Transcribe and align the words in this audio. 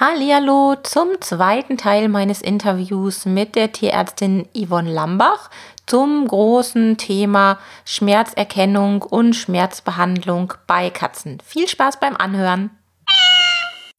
Hallo 0.00 0.74
zum 0.82 1.20
zweiten 1.20 1.78
Teil 1.78 2.08
meines 2.08 2.42
Interviews 2.42 3.26
mit 3.26 3.54
der 3.54 3.70
Tierärztin 3.70 4.48
Yvonne 4.52 4.90
Lambach 4.90 5.50
zum 5.86 6.26
großen 6.26 6.96
Thema 6.96 7.60
Schmerzerkennung 7.84 9.02
und 9.02 9.34
Schmerzbehandlung 9.34 10.54
bei 10.66 10.90
Katzen. 10.90 11.38
Viel 11.46 11.68
Spaß 11.68 12.00
beim 12.00 12.16
Anhören. 12.16 12.70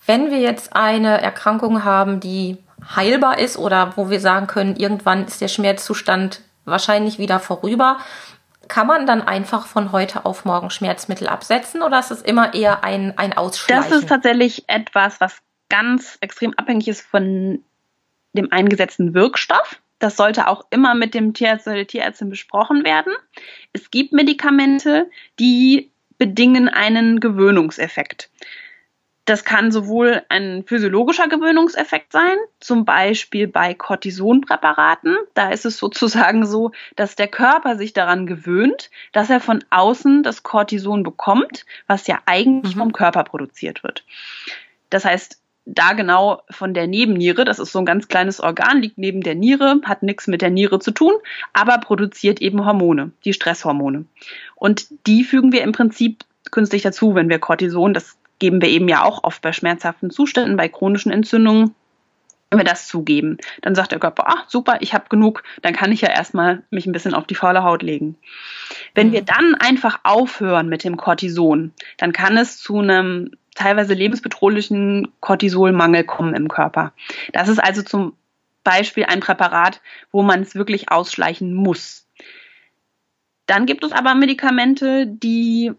Wenn 0.06 0.32
wir 0.32 0.40
jetzt 0.40 0.76
eine 0.76 1.22
Erkrankung 1.22 1.86
haben, 1.86 2.20
die 2.20 2.58
heilbar 2.94 3.40
ist 3.40 3.58
oder 3.58 3.94
wo 3.96 4.10
wir 4.10 4.20
sagen 4.20 4.48
können, 4.48 4.76
irgendwann 4.76 5.24
ist 5.26 5.40
der 5.40 5.48
Schmerzzustand 5.48 6.42
wahrscheinlich 6.66 7.20
wieder 7.20 7.40
vorüber, 7.40 8.00
kann 8.68 8.88
man 8.88 9.08
dann 9.08 9.22
einfach 9.22 9.66
von 9.66 9.94
heute 9.94 10.26
auf 10.26 10.44
morgen 10.44 10.72
Schmerzmittel 10.72 11.30
absetzen 11.30 11.82
oder 11.82 12.00
ist 12.00 12.12
es 12.12 12.22
immer 12.22 12.54
eher 12.54 12.84
ein, 12.84 13.18
ein 13.18 13.38
Ausschleichen? 13.38 13.90
Das 13.90 14.00
ist 14.02 14.10
tatsächlich 14.10 14.66
etwas, 14.68 15.22
was 15.22 15.38
ganz 15.76 16.18
extrem 16.22 16.54
abhängig 16.54 16.88
ist 16.88 17.02
von 17.02 17.62
dem 18.32 18.52
eingesetzten 18.52 19.14
Wirkstoff. 19.14 19.82
Das 20.00 20.16
sollte 20.16 20.48
auch 20.48 20.66
immer 20.70 20.96
mit 20.96 21.14
dem 21.14 21.34
Tierarzt 21.34 21.68
oder 21.68 21.76
der 21.76 21.88
Tierärztin 21.88 22.30
besprochen 22.30 22.86
werden. 22.86 23.14
Es 23.74 23.92
gibt 23.92 24.14
Medikamente, 24.14 25.10
die 25.38 25.92
bedingen 26.18 26.70
einen 26.70 27.20
Gewöhnungseffekt. 27.20 28.30
Das 29.26 29.44
kann 29.44 29.72
sowohl 29.72 30.22
ein 30.30 30.64
physiologischer 30.66 31.28
Gewöhnungseffekt 31.28 32.14
sein, 32.14 32.38
zum 32.60 32.86
Beispiel 32.86 33.48
bei 33.48 33.74
Cortisonpräparaten. 33.74 35.18
Da 35.34 35.50
ist 35.50 35.66
es 35.66 35.78
sozusagen 35.78 36.46
so, 36.46 36.72
dass 36.96 37.16
der 37.16 37.28
Körper 37.28 37.76
sich 37.76 37.92
daran 37.92 38.28
gewöhnt, 38.28 38.92
dass 39.12 39.30
er 39.30 39.42
von 39.42 39.66
außen 39.72 40.24
das 40.24 40.44
Cortison 40.44 41.04
bekommt, 41.04 41.66
was 41.88 42.08
ja 42.08 42.20
eigentlich 42.26 42.76
mhm. 42.76 42.80
vom 42.80 42.94
Körper 42.94 43.26
produziert 43.26 43.84
wird. 43.84 44.06
Das 44.90 45.04
heißt, 45.04 45.42
da 45.66 45.94
genau 45.94 46.42
von 46.50 46.74
der 46.74 46.88
Nebenniere, 46.88 47.44
das 47.44 47.60
ist 47.60 47.72
so 47.72 47.80
ein 47.80 47.86
ganz 47.86 48.08
kleines 48.08 48.40
Organ, 48.40 48.82
liegt 48.82 48.98
neben 48.98 49.22
der 49.22 49.36
Niere, 49.36 49.82
hat 49.84 50.04
nichts 50.04 50.28
mit 50.28 50.42
der 50.42 50.52
Niere 50.52 50.80
zu 50.80 50.92
tun, 50.92 51.14
aber 51.54 51.80
produziert 51.80 52.42
eben 52.42 52.66
Hormone, 52.66 53.12
die 53.26 53.34
Stresshormone. 53.34 54.06
Und 54.56 54.88
die 55.08 55.24
fügen 55.24 55.52
wir 55.52 55.64
im 55.64 55.72
Prinzip 55.72 56.24
künstlich 56.52 56.84
dazu, 56.84 57.16
wenn 57.16 57.30
wir 57.30 57.40
Cortison, 57.40 57.94
das 57.94 58.18
geben 58.38 58.62
wir 58.62 58.70
eben 58.70 58.88
ja 58.88 59.04
auch 59.04 59.24
oft 59.24 59.42
bei 59.42 59.54
schmerzhaften 59.54 60.12
Zuständen, 60.12 60.58
bei 60.58 60.70
chronischen 60.70 61.12
Entzündungen, 61.12 61.74
wenn 62.52 62.60
wir 62.60 62.66
das 62.66 62.88
zugeben, 62.88 63.38
dann 63.62 63.74
sagt 63.74 63.92
der 63.92 64.00
Körper, 64.00 64.28
ah, 64.28 64.44
super, 64.48 64.78
ich 64.82 64.94
habe 64.94 65.10
genug, 65.10 65.44
dann 65.64 65.74
kann 65.74 65.92
ich 65.92 66.02
ja 66.02 66.10
erstmal 66.10 66.64
mich 66.70 66.86
ein 66.86 66.92
bisschen 66.92 67.16
auf 67.16 67.26
die 67.26 67.36
faule 67.36 67.64
Haut 67.64 67.82
legen. 67.82 68.18
Wenn 68.94 69.12
wir 69.12 69.22
mhm. 69.22 69.26
dann 69.26 69.56
einfach 69.56 70.00
aufhören 70.04 70.70
mit 70.70 70.84
dem 70.84 70.96
Cortison, 70.96 71.74
dann 71.98 72.14
kann 72.14 72.38
es 72.38 72.58
zu 72.58 72.78
einem 72.78 73.32
teilweise 73.56 73.94
lebensbedrohlichen 73.94 75.12
Cortisolmangel 75.22 76.04
kommen 76.04 76.36
im 76.36 76.48
Körper. 76.48 76.94
Das 77.34 77.48
ist 77.48 77.60
also 77.60 77.82
zum 77.82 78.14
Beispiel 78.64 79.06
ein 79.06 79.22
Präparat, 79.22 79.82
wo 80.12 80.22
man 80.22 80.42
es 80.42 80.56
wirklich 80.56 80.92
ausschleichen 80.92 81.54
muss. 81.54 82.08
Dann 83.46 83.66
gibt 83.66 83.84
es 83.84 83.92
aber 83.92 84.16
Medikamente, 84.16 85.08
die 85.08 85.72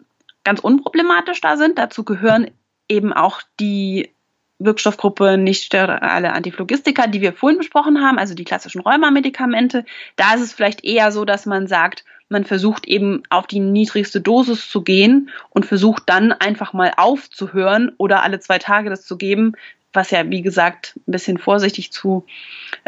ganz 0.45 0.61
unproblematisch 0.61 1.41
da 1.41 1.57
sind. 1.57 1.79
Dazu 1.79 2.05
gehören 2.05 2.51
eben 2.89 3.13
auch 3.13 3.43
die 3.59 4.11
Wirkstoffgruppe 4.59 5.37
nicht 5.37 5.65
sterile 5.65 6.33
Antiphlogistika, 6.33 7.09
die 7.09 7.21
wir 7.21 7.33
vorhin 7.33 7.59
besprochen 7.59 8.01
haben, 8.01 8.19
also 8.19 8.35
die 8.35 8.45
klassischen 8.45 8.81
Rheumamedikamente. 8.81 9.85
Da 10.15 10.35
ist 10.35 10.41
es 10.41 10.53
vielleicht 10.53 10.85
eher 10.85 11.13
so, 11.13 11.25
dass 11.25 11.45
man 11.45 11.67
sagt, 11.67 12.05
man 12.29 12.45
versucht 12.45 12.87
eben 12.87 13.23
auf 13.31 13.47
die 13.47 13.61
niedrigste 13.61 14.21
Dosis 14.21 14.69
zu 14.69 14.83
gehen 14.83 15.31
und 15.51 15.67
versucht 15.67 16.05
dann 16.07 16.33
einfach 16.33 16.73
mal 16.73 16.93
aufzuhören 16.97 17.93
oder 17.99 18.23
alle 18.23 18.41
zwei 18.41 18.59
Tage 18.59 18.91
das 18.91 19.05
zu 19.05 19.17
geben, 19.17 19.53
was 19.93 20.11
ja, 20.11 20.29
wie 20.29 20.43
gesagt, 20.43 20.95
ein 21.07 21.13
bisschen 21.13 21.39
vorsichtig 21.39 21.93
zu 21.93 22.27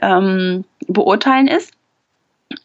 ähm, 0.02 0.64
beurteilen 0.86 1.46
ist 1.46 1.72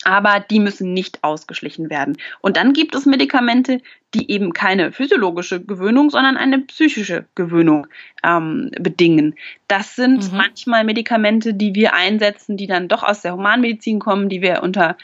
aber 0.03 0.39
die 0.39 0.59
müssen 0.59 0.93
nicht 0.93 1.23
ausgeschlichen 1.23 1.89
werden. 1.89 2.17
Und 2.41 2.57
dann 2.57 2.73
gibt 2.73 2.95
es 2.95 3.05
Medikamente, 3.05 3.81
die 4.13 4.31
eben 4.31 4.53
keine 4.53 4.91
physiologische 4.91 5.61
Gewöhnung, 5.61 6.09
sondern 6.09 6.37
eine 6.37 6.59
psychische 6.59 7.25
Gewöhnung 7.35 7.87
ähm, 8.23 8.71
bedingen. 8.79 9.35
Das 9.67 9.95
sind 9.95 10.31
mhm. 10.31 10.37
manchmal 10.37 10.83
Medikamente, 10.83 11.53
die 11.53 11.75
wir 11.75 11.93
einsetzen, 11.93 12.57
die 12.57 12.67
dann 12.67 12.87
doch 12.87 13.03
aus 13.03 13.21
der 13.21 13.33
Humanmedizin 13.33 13.99
kommen, 13.99 14.29
die 14.29 14.41
wir 14.41 14.63
unter 14.63 14.97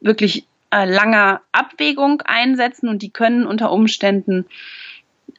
wirklich 0.00 0.46
äh, 0.72 0.84
langer 0.84 1.42
Abwägung 1.52 2.22
einsetzen 2.22 2.88
und 2.88 3.02
die 3.02 3.10
können 3.10 3.46
unter 3.46 3.70
Umständen 3.70 4.46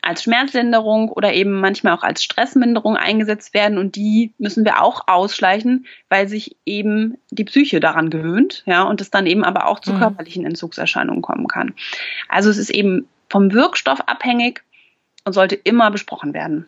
als 0.02 0.24
Schmerzlinderung 0.24 1.10
oder 1.10 1.34
eben 1.34 1.60
manchmal 1.60 1.94
auch 1.94 2.04
als 2.04 2.24
Stressminderung 2.24 2.98
eingesetzt 2.98 3.54
werden 3.54 3.78
und 3.78 3.96
die 3.96 4.34
müssen 4.38 4.66
wir 4.66 4.82
auch 4.82 5.08
ausschleichen, 5.08 5.86
weil 6.10 6.28
sich 6.28 6.58
eben 6.66 7.18
die 7.32 7.46
Psyche 7.46 7.80
daran 7.80 8.10
gewöhnt, 8.10 8.64
ja, 8.66 8.84
und 8.84 9.02
es 9.02 9.12
dann 9.12 9.26
eben 9.26 9.44
aber 9.44 9.68
auch 9.68 9.80
zu 9.80 9.94
mhm. 9.94 10.00
körperlichen 10.00 10.46
Entzugserscheinungen 10.46 11.22
kommen 11.22 11.48
kann. 11.48 11.74
Also 12.28 12.50
es 12.50 12.58
ist 12.58 12.70
eben 12.70 13.08
vom 13.30 13.54
Wirkstoff 13.54 14.02
abhängig 14.02 14.64
und 15.26 15.34
sollte 15.34 15.56
immer 15.56 15.90
besprochen 15.90 16.34
werden. 16.34 16.68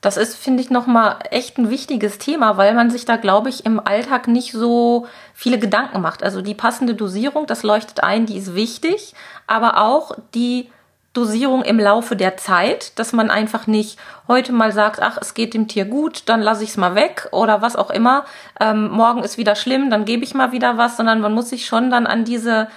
Das 0.00 0.16
ist, 0.16 0.36
finde 0.36 0.62
ich, 0.62 0.70
nochmal 0.70 1.18
echt 1.30 1.58
ein 1.58 1.70
wichtiges 1.70 2.18
Thema, 2.18 2.56
weil 2.56 2.74
man 2.74 2.90
sich 2.90 3.06
da, 3.06 3.16
glaube 3.16 3.48
ich, 3.48 3.64
im 3.64 3.80
Alltag 3.80 4.28
nicht 4.28 4.52
so 4.52 5.06
viele 5.34 5.58
Gedanken 5.58 6.00
macht. 6.00 6.22
Also 6.22 6.42
die 6.42 6.54
passende 6.54 6.94
Dosierung, 6.94 7.46
das 7.46 7.62
leuchtet 7.62 8.02
ein, 8.02 8.26
die 8.26 8.36
ist 8.36 8.54
wichtig, 8.54 9.14
aber 9.46 9.82
auch 9.82 10.12
die 10.34 10.70
Dosierung 11.16 11.62
im 11.62 11.80
Laufe 11.80 12.14
der 12.14 12.36
Zeit, 12.36 12.98
dass 12.98 13.14
man 13.14 13.30
einfach 13.30 13.66
nicht 13.66 13.98
heute 14.28 14.52
mal 14.52 14.70
sagt, 14.70 15.00
ach, 15.00 15.16
es 15.18 15.32
geht 15.32 15.54
dem 15.54 15.66
Tier 15.66 15.86
gut, 15.86 16.24
dann 16.26 16.42
lasse 16.42 16.62
ich 16.62 16.70
es 16.70 16.76
mal 16.76 16.94
weg 16.94 17.28
oder 17.32 17.62
was 17.62 17.74
auch 17.74 17.90
immer. 17.90 18.26
Ähm, 18.60 18.90
morgen 18.90 19.22
ist 19.22 19.38
wieder 19.38 19.56
schlimm, 19.56 19.88
dann 19.88 20.04
gebe 20.04 20.24
ich 20.24 20.34
mal 20.34 20.52
wieder 20.52 20.76
was, 20.76 20.98
sondern 20.98 21.20
man 21.20 21.32
muss 21.32 21.48
sich 21.48 21.64
schon 21.64 21.90
dann 21.90 22.06
an 22.06 22.24
diese 22.24 22.68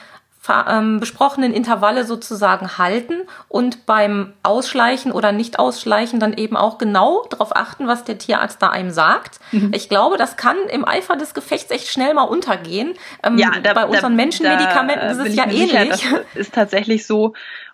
besprochenen 0.99 1.53
Intervalle 1.53 2.05
sozusagen 2.05 2.77
halten 2.77 3.21
und 3.49 3.85
beim 3.85 4.33
Ausschleichen 4.41 5.11
oder 5.11 5.31
Nicht-Ausschleichen 5.31 6.19
dann 6.19 6.33
eben 6.33 6.55
auch 6.55 6.77
genau 6.77 7.25
darauf 7.29 7.55
achten, 7.55 7.87
was 7.87 8.03
der 8.05 8.17
Tierarzt 8.17 8.61
da 8.61 8.69
einem 8.69 8.89
sagt. 8.89 9.39
Mhm. 9.51 9.71
Ich 9.75 9.89
glaube, 9.89 10.17
das 10.17 10.37
kann 10.37 10.57
im 10.71 10.87
Eifer 10.87 11.17
des 11.17 11.33
Gefechts 11.33 11.71
echt 11.71 11.87
schnell 11.87 12.13
mal 12.13 12.23
untergehen. 12.23 12.93
Ähm, 13.21 13.37
ja, 13.37 13.51
da, 13.61 13.73
bei 13.73 13.85
unseren 13.85 14.13
da, 14.13 14.23
Menschenmedikamenten 14.23 15.17
da, 15.17 15.23
ist 15.23 15.29
es 15.29 15.35
ja 15.35 15.45
ähnlich. 15.45 15.95
Sicher, 15.95 16.23
das 16.33 16.35
ist 16.35 16.53
tatsächlich 16.55 17.05
so. 17.05 17.33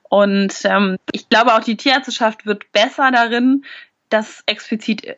Und 0.09 0.53
ähm, 0.65 0.97
ich 1.11 1.29
glaube 1.29 1.53
auch, 1.53 1.61
die 1.61 1.77
Tierärzteschaft 1.77 2.45
wird 2.45 2.71
besser 2.71 3.11
darin, 3.11 3.63
das 4.09 4.43
explizit 4.47 5.17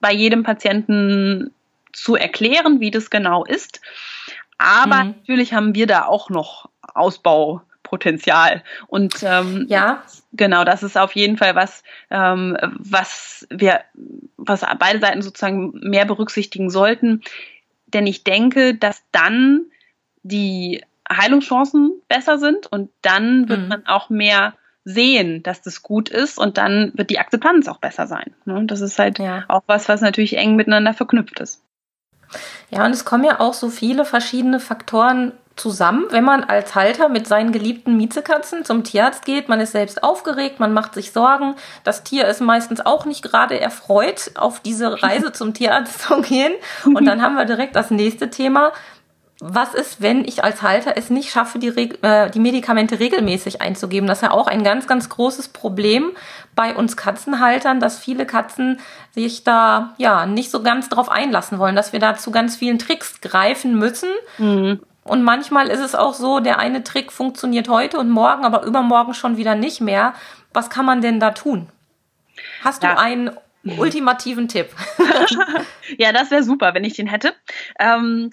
bei 0.00 0.12
jedem 0.12 0.42
Patienten 0.42 1.52
zu 1.92 2.16
erklären, 2.16 2.80
wie 2.80 2.90
das 2.90 3.10
genau 3.10 3.44
ist. 3.44 3.80
Aber 4.62 5.04
mhm. 5.04 5.14
natürlich 5.18 5.52
haben 5.52 5.74
wir 5.74 5.86
da 5.86 6.06
auch 6.06 6.30
noch 6.30 6.68
Ausbaupotenzial. 6.94 8.62
Und 8.86 9.16
ähm, 9.22 9.66
ja. 9.68 10.04
genau, 10.32 10.64
das 10.64 10.82
ist 10.84 10.96
auf 10.96 11.14
jeden 11.16 11.36
Fall 11.36 11.56
was, 11.56 11.82
ähm, 12.10 12.56
was 12.78 13.46
wir, 13.50 13.80
was 14.36 14.64
beide 14.78 15.00
Seiten 15.00 15.22
sozusagen 15.22 15.72
mehr 15.80 16.04
berücksichtigen 16.04 16.70
sollten. 16.70 17.22
Denn 17.86 18.06
ich 18.06 18.22
denke, 18.22 18.74
dass 18.74 19.02
dann 19.10 19.66
die 20.22 20.84
Heilungschancen 21.10 21.92
besser 22.08 22.38
sind 22.38 22.68
und 22.68 22.90
dann 23.02 23.48
wird 23.48 23.62
mhm. 23.62 23.68
man 23.68 23.86
auch 23.86 24.10
mehr 24.10 24.54
sehen, 24.84 25.42
dass 25.42 25.62
das 25.62 25.82
gut 25.82 26.08
ist 26.08 26.38
und 26.38 26.56
dann 26.56 26.92
wird 26.94 27.10
die 27.10 27.18
Akzeptanz 27.18 27.68
auch 27.68 27.78
besser 27.78 28.06
sein. 28.06 28.34
Ne? 28.44 28.64
Das 28.66 28.80
ist 28.80 28.98
halt 28.98 29.18
ja. 29.18 29.44
auch 29.48 29.62
was, 29.66 29.88
was 29.88 30.00
natürlich 30.00 30.36
eng 30.36 30.56
miteinander 30.56 30.94
verknüpft 30.94 31.40
ist. 31.40 31.62
Ja, 32.70 32.84
und 32.84 32.92
es 32.92 33.04
kommen 33.04 33.24
ja 33.24 33.40
auch 33.40 33.54
so 33.54 33.68
viele 33.68 34.04
verschiedene 34.04 34.60
Faktoren 34.60 35.32
zusammen, 35.56 36.06
wenn 36.10 36.24
man 36.24 36.44
als 36.44 36.74
Halter 36.74 37.08
mit 37.08 37.26
seinen 37.26 37.52
geliebten 37.52 37.96
Miezekatzen 37.96 38.64
zum 38.64 38.84
Tierarzt 38.84 39.24
geht. 39.24 39.48
Man 39.48 39.60
ist 39.60 39.72
selbst 39.72 40.02
aufgeregt, 40.02 40.60
man 40.60 40.72
macht 40.72 40.94
sich 40.94 41.12
Sorgen. 41.12 41.54
Das 41.84 42.04
Tier 42.04 42.26
ist 42.26 42.40
meistens 42.40 42.80
auch 42.80 43.04
nicht 43.04 43.22
gerade 43.22 43.60
erfreut, 43.60 44.30
auf 44.36 44.60
diese 44.60 45.02
Reise 45.02 45.32
zum 45.32 45.54
Tierarzt 45.54 46.02
zu 46.02 46.22
gehen. 46.22 46.52
Und 46.84 47.04
dann 47.04 47.22
haben 47.22 47.34
wir 47.34 47.44
direkt 47.44 47.76
das 47.76 47.90
nächste 47.90 48.30
Thema 48.30 48.72
was 49.44 49.74
ist, 49.74 50.00
wenn 50.00 50.24
ich 50.24 50.44
als 50.44 50.62
Halter 50.62 50.96
es 50.96 51.10
nicht 51.10 51.30
schaffe, 51.30 51.58
die, 51.58 51.66
äh, 51.66 52.30
die 52.30 52.38
Medikamente 52.38 53.00
regelmäßig 53.00 53.60
einzugeben? 53.60 54.06
Das 54.06 54.18
ist 54.18 54.22
ja 54.22 54.30
auch 54.30 54.46
ein 54.46 54.62
ganz, 54.62 54.86
ganz 54.86 55.08
großes 55.08 55.48
Problem 55.48 56.12
bei 56.54 56.74
uns 56.74 56.96
Katzenhaltern, 56.96 57.80
dass 57.80 57.98
viele 57.98 58.26
Katzen 58.26 58.78
sich 59.12 59.44
da 59.44 59.94
ja 59.96 60.26
nicht 60.26 60.50
so 60.50 60.62
ganz 60.62 60.88
drauf 60.88 61.08
einlassen 61.08 61.58
wollen, 61.58 61.76
dass 61.76 61.92
wir 61.92 62.00
da 62.00 62.14
zu 62.16 62.30
ganz 62.30 62.56
vielen 62.56 62.78
Tricks 62.78 63.20
greifen 63.20 63.78
müssen. 63.78 64.10
Mhm. 64.38 64.80
Und 65.04 65.22
manchmal 65.22 65.68
ist 65.68 65.80
es 65.80 65.94
auch 65.94 66.14
so, 66.14 66.40
der 66.40 66.58
eine 66.58 66.84
Trick 66.84 67.10
funktioniert 67.10 67.68
heute 67.68 67.98
und 67.98 68.10
morgen, 68.10 68.44
aber 68.44 68.62
übermorgen 68.64 69.14
schon 69.14 69.36
wieder 69.36 69.54
nicht 69.54 69.80
mehr. 69.80 70.14
Was 70.52 70.70
kann 70.70 70.86
man 70.86 71.00
denn 71.00 71.18
da 71.18 71.30
tun? 71.30 71.68
Hast 72.62 72.82
ja. 72.82 72.94
du 72.94 73.00
einen 73.00 73.30
ultimativen 73.64 74.48
Tipp? 74.48 74.68
ja, 75.98 76.12
das 76.12 76.30
wäre 76.30 76.42
super, 76.42 76.74
wenn 76.74 76.84
ich 76.84 76.94
den 76.94 77.06
hätte. 77.06 77.34
Ähm, 77.78 78.30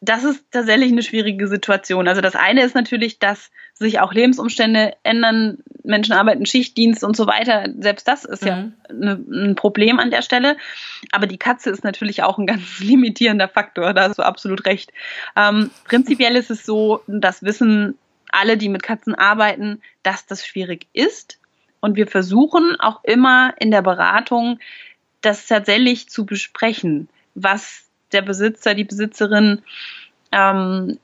das 0.00 0.24
ist 0.24 0.44
tatsächlich 0.50 0.92
eine 0.92 1.02
schwierige 1.02 1.48
Situation. 1.48 2.08
Also 2.08 2.20
das 2.20 2.36
eine 2.36 2.62
ist 2.62 2.74
natürlich, 2.74 3.18
dass 3.18 3.50
sich 3.74 4.00
auch 4.00 4.12
Lebensumstände 4.12 4.94
ändern, 5.02 5.58
Menschen 5.88 6.12
arbeiten 6.12 6.46
Schichtdienst 6.46 7.02
und 7.02 7.16
so 7.16 7.26
weiter. 7.26 7.68
Selbst 7.78 8.06
das 8.06 8.24
ist 8.24 8.42
mhm. 8.42 8.48
ja 8.48 8.70
eine, 8.88 9.12
ein 9.30 9.54
Problem 9.54 9.98
an 9.98 10.10
der 10.10 10.22
Stelle. 10.22 10.56
Aber 11.12 11.26
die 11.26 11.38
Katze 11.38 11.70
ist 11.70 11.82
natürlich 11.82 12.22
auch 12.22 12.38
ein 12.38 12.46
ganz 12.46 12.78
limitierender 12.80 13.48
Faktor, 13.48 13.94
da 13.94 14.08
hast 14.08 14.18
du 14.18 14.22
absolut 14.22 14.66
recht. 14.66 14.92
Ähm, 15.34 15.70
prinzipiell 15.84 16.36
ist 16.36 16.50
es 16.50 16.64
so, 16.64 17.02
das 17.06 17.42
wissen 17.42 17.98
alle, 18.30 18.58
die 18.58 18.68
mit 18.68 18.82
Katzen 18.82 19.14
arbeiten, 19.14 19.80
dass 20.02 20.26
das 20.26 20.46
schwierig 20.46 20.86
ist. 20.92 21.38
Und 21.80 21.96
wir 21.96 22.06
versuchen 22.06 22.76
auch 22.78 23.02
immer 23.04 23.54
in 23.58 23.70
der 23.70 23.82
Beratung, 23.82 24.58
das 25.22 25.46
tatsächlich 25.46 26.08
zu 26.08 26.26
besprechen, 26.26 27.08
was 27.34 27.84
der 28.12 28.22
Besitzer, 28.22 28.74
die 28.74 28.84
Besitzerin 28.84 29.62
ähm, 30.32 30.98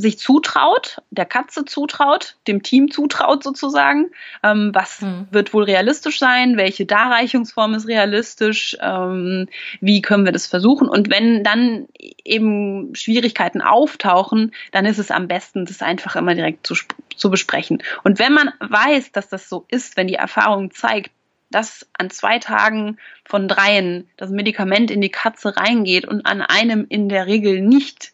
sich 0.00 0.18
zutraut, 0.18 1.00
der 1.10 1.26
Katze 1.26 1.64
zutraut, 1.64 2.36
dem 2.48 2.62
Team 2.62 2.90
zutraut 2.90 3.42
sozusagen. 3.42 4.10
Ähm, 4.42 4.70
was 4.74 5.02
mhm. 5.02 5.28
wird 5.30 5.52
wohl 5.52 5.64
realistisch 5.64 6.18
sein? 6.18 6.56
Welche 6.56 6.86
Darreichungsform 6.86 7.74
ist 7.74 7.86
realistisch? 7.86 8.76
Ähm, 8.80 9.48
wie 9.80 10.02
können 10.02 10.24
wir 10.24 10.32
das 10.32 10.46
versuchen? 10.46 10.88
Und 10.88 11.10
wenn 11.10 11.44
dann 11.44 11.86
eben 12.24 12.94
Schwierigkeiten 12.94 13.60
auftauchen, 13.60 14.52
dann 14.72 14.86
ist 14.86 14.98
es 14.98 15.10
am 15.10 15.28
besten, 15.28 15.64
das 15.66 15.82
einfach 15.82 16.16
immer 16.16 16.34
direkt 16.34 16.66
zu, 16.66 16.74
zu 17.16 17.30
besprechen. 17.30 17.82
Und 18.02 18.18
wenn 18.18 18.32
man 18.32 18.52
weiß, 18.60 19.12
dass 19.12 19.28
das 19.28 19.48
so 19.48 19.66
ist, 19.68 19.96
wenn 19.96 20.08
die 20.08 20.14
Erfahrung 20.14 20.70
zeigt, 20.70 21.10
dass 21.50 21.88
an 21.98 22.10
zwei 22.10 22.38
Tagen 22.38 22.98
von 23.24 23.48
dreien 23.48 24.08
das 24.16 24.30
Medikament 24.30 24.90
in 24.90 25.00
die 25.00 25.10
Katze 25.10 25.56
reingeht 25.56 26.06
und 26.06 26.24
an 26.24 26.42
einem 26.42 26.86
in 26.88 27.08
der 27.08 27.26
Regel 27.26 27.60
nicht, 27.60 28.12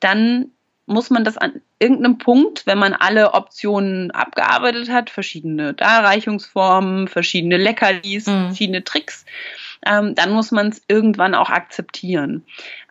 dann 0.00 0.50
muss 0.86 1.10
man 1.10 1.24
das 1.24 1.36
an 1.36 1.60
irgendeinem 1.78 2.18
Punkt, 2.18 2.66
wenn 2.66 2.78
man 2.78 2.94
alle 2.94 3.34
Optionen 3.34 4.12
abgearbeitet 4.12 4.88
hat, 4.88 5.10
verschiedene 5.10 5.74
Darreichungsformen, 5.74 7.08
verschiedene 7.08 7.56
Leckerlis, 7.56 8.26
mhm. 8.26 8.46
verschiedene 8.46 8.84
Tricks, 8.84 9.26
ähm, 9.84 10.14
dann 10.14 10.32
muss 10.32 10.52
man 10.52 10.68
es 10.68 10.82
irgendwann 10.88 11.34
auch 11.34 11.50
akzeptieren. 11.50 12.44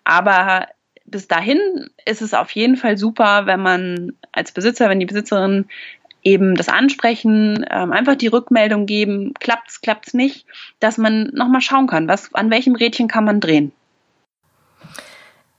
Aber 0.03 0.67
bis 1.05 1.27
dahin 1.27 1.89
ist 2.05 2.21
es 2.21 2.33
auf 2.33 2.51
jeden 2.51 2.77
Fall 2.77 2.97
super, 2.97 3.45
wenn 3.45 3.61
man 3.61 4.13
als 4.31 4.51
Besitzer, 4.51 4.89
wenn 4.89 4.99
die 4.99 5.05
Besitzerin 5.05 5.65
eben 6.23 6.55
das 6.55 6.69
Ansprechen, 6.69 7.65
ähm, 7.69 7.91
einfach 7.91 8.15
die 8.15 8.27
Rückmeldung 8.27 8.87
geben, 8.87 9.33
klappt's, 9.39 9.81
klappt's 9.81 10.13
nicht, 10.13 10.45
dass 10.79 10.97
man 10.97 11.29
nochmal 11.33 11.61
schauen 11.61 11.87
kann, 11.87 12.07
was, 12.07 12.33
an 12.33 12.49
welchem 12.49 12.75
Rädchen 12.75 13.07
kann 13.07 13.23
man 13.23 13.39
drehen. 13.39 13.71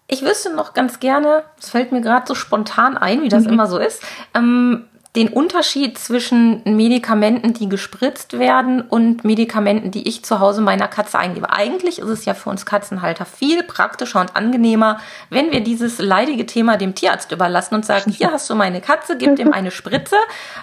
Ich 0.08 0.23
wüsste 0.23 0.55
noch 0.55 0.73
ganz 0.73 1.00
gerne, 1.00 1.44
es 1.61 1.70
fällt 1.70 1.93
mir 1.93 2.00
gerade 2.00 2.26
so 2.26 2.35
spontan 2.35 2.97
ein, 2.97 3.23
wie 3.23 3.29
das 3.29 3.44
mhm. 3.44 3.55
immer 3.55 3.67
so 3.67 3.79
ist, 3.79 4.03
ähm, 4.35 4.85
den 5.17 5.29
Unterschied 5.31 5.99
zwischen 5.99 6.62
Medikamenten, 6.64 7.55
die 7.55 7.70
gespritzt 7.70 8.38
werden 8.38 8.82
und 8.82 9.25
Medikamenten, 9.25 9.91
die 9.91 10.06
ich 10.06 10.23
zu 10.23 10.41
Hause 10.41 10.61
meiner 10.61 10.88
Katze 10.88 11.19
eingebe. 11.19 11.50
Eigentlich 11.50 12.00
ist 12.00 12.08
es 12.08 12.26
ja 12.26 12.35
für 12.35 12.50
uns 12.50 12.67
Katzenhalter 12.67 13.25
viel 13.25 13.62
praktischer 13.62 14.20
und 14.20 14.37
angenehmer, 14.37 15.00
wenn 15.31 15.53
wir 15.53 15.62
dieses 15.62 15.99
leidige 15.99 16.44
Thema 16.44 16.76
dem 16.76 16.94
Tierarzt 16.94 17.32
überlassen 17.32 17.75
und 17.75 17.87
sagen, 17.87 18.12
hier 18.12 18.31
hast 18.31 18.50
du 18.50 18.55
meine 18.55 18.82
Katze, 18.82 19.17
gib 19.17 19.37
dem 19.37 19.55
eine 19.55 19.70
Spritze. 19.70 20.17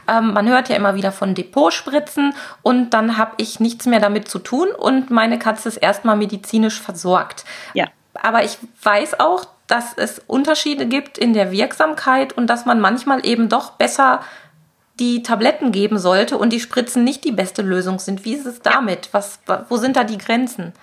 Ähm, 0.08 0.34
man 0.34 0.48
hört 0.48 0.70
ja 0.70 0.76
immer 0.76 0.94
wieder 0.94 1.12
von 1.12 1.34
Depotspritzen 1.34 2.36
und 2.62 2.92
dann 2.92 3.18
habe 3.18 3.32
ich 3.38 3.60
nichts 3.60 3.88
mehr 3.88 4.00
damit 4.00 4.28
zu 4.28 4.38
tun 4.38 4.68
und 4.78 5.10
meine 5.10 5.40
Katze 5.40 5.68
ist 5.68 5.78
erstmal 5.78 6.16
medizinisch 6.16 6.80
versorgt. 6.80 7.44
Ja. 7.74 7.88
Aber 8.24 8.44
ich 8.44 8.58
weiß 8.82 9.20
auch, 9.20 9.46
dass 9.68 9.94
es 9.96 10.20
Unterschiede 10.28 10.88
gibt 10.88 11.18
in 11.18 11.34
der 11.34 11.52
Wirksamkeit 11.52 12.34
und 12.34 12.48
dass 12.48 12.66
man 12.66 12.80
manchmal 12.80 13.26
eben 13.26 13.50
doch 13.50 13.72
besser 13.72 14.24
die 15.00 15.24
Tabletten 15.24 15.72
geben 15.72 16.00
sollte 16.00 16.38
und 16.38 16.54
die 16.54 16.62
Spritzen 16.62 17.04
nicht 17.04 17.26
die 17.26 17.32
beste 17.34 17.62
Lösung 17.62 18.00
sind. 18.00 18.24
Wie 18.24 18.34
ist 18.34 18.46
es 18.46 18.62
damit? 18.62 19.10
Was, 19.12 19.40
wo 19.68 19.76
sind 19.78 19.98
da 19.98 20.06
die 20.06 20.18
Grenzen? 20.18 20.74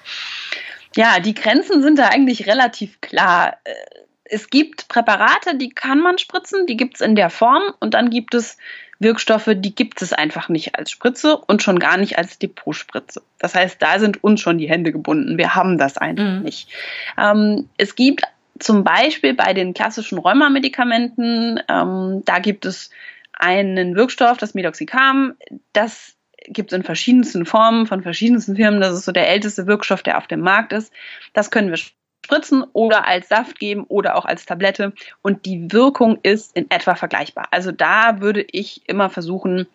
Ja, 0.94 1.18
die 1.20 1.34
Grenzen 1.34 1.82
sind 1.82 1.98
da 1.98 2.08
eigentlich 2.08 2.46
relativ 2.46 3.00
klar. 3.00 3.56
Äh, 3.64 3.74
es 4.24 4.50
gibt 4.50 4.88
Präparate, 4.88 5.56
die 5.56 5.70
kann 5.70 6.00
man 6.00 6.18
spritzen, 6.18 6.66
die 6.66 6.76
gibt 6.76 6.96
es 6.96 7.00
in 7.00 7.16
der 7.16 7.30
Form 7.30 7.62
und 7.80 7.94
dann 7.94 8.10
gibt 8.10 8.34
es 8.34 8.58
Wirkstoffe, 9.00 9.50
die 9.54 9.74
gibt 9.74 10.02
es 10.02 10.12
einfach 10.12 10.48
nicht 10.48 10.76
als 10.76 10.90
Spritze 10.90 11.36
und 11.36 11.62
schon 11.62 11.78
gar 11.78 11.96
nicht 11.96 12.18
als 12.18 12.38
Depotspritze. 12.38 13.22
Das 13.38 13.54
heißt, 13.54 13.80
da 13.80 13.98
sind 13.98 14.22
uns 14.22 14.40
schon 14.40 14.58
die 14.58 14.68
Hände 14.68 14.92
gebunden. 14.92 15.38
Wir 15.38 15.54
haben 15.54 15.78
das 15.78 15.96
einfach 15.96 16.24
mhm. 16.24 16.42
nicht. 16.42 16.68
Ähm, 17.18 17.68
es 17.78 17.94
gibt 17.94 18.22
zum 18.58 18.84
Beispiel 18.84 19.34
bei 19.34 19.54
den 19.54 19.72
klassischen 19.72 20.18
Rheumamedikamenten, 20.18 21.60
ähm, 21.68 22.22
da 22.26 22.38
gibt 22.38 22.66
es 22.66 22.90
einen 23.32 23.96
Wirkstoff, 23.96 24.36
das 24.36 24.52
Medoxicam, 24.52 25.34
das 25.72 26.14
gibt 26.46 26.72
es 26.72 26.76
in 26.76 26.84
verschiedensten 26.84 27.46
Formen 27.46 27.86
von 27.86 28.02
verschiedensten 28.02 28.56
Firmen. 28.56 28.80
Das 28.80 28.94
ist 28.94 29.06
so 29.06 29.12
der 29.12 29.28
älteste 29.28 29.66
Wirkstoff, 29.66 30.02
der 30.02 30.18
auf 30.18 30.26
dem 30.26 30.40
Markt 30.40 30.72
ist. 30.72 30.92
Das 31.32 31.50
können 31.50 31.70
wir 31.70 31.78
spritzen 32.24 32.64
oder 32.72 33.06
als 33.06 33.28
Saft 33.28 33.58
geben 33.58 33.84
oder 33.84 34.16
auch 34.16 34.24
als 34.24 34.46
Tablette. 34.46 34.92
Und 35.22 35.46
die 35.46 35.72
Wirkung 35.72 36.18
ist 36.22 36.56
in 36.56 36.70
etwa 36.70 36.94
vergleichbar. 36.94 37.48
Also 37.50 37.72
da 37.72 38.20
würde 38.20 38.44
ich 38.52 38.82
immer 38.88 39.10
versuchen, 39.10 39.66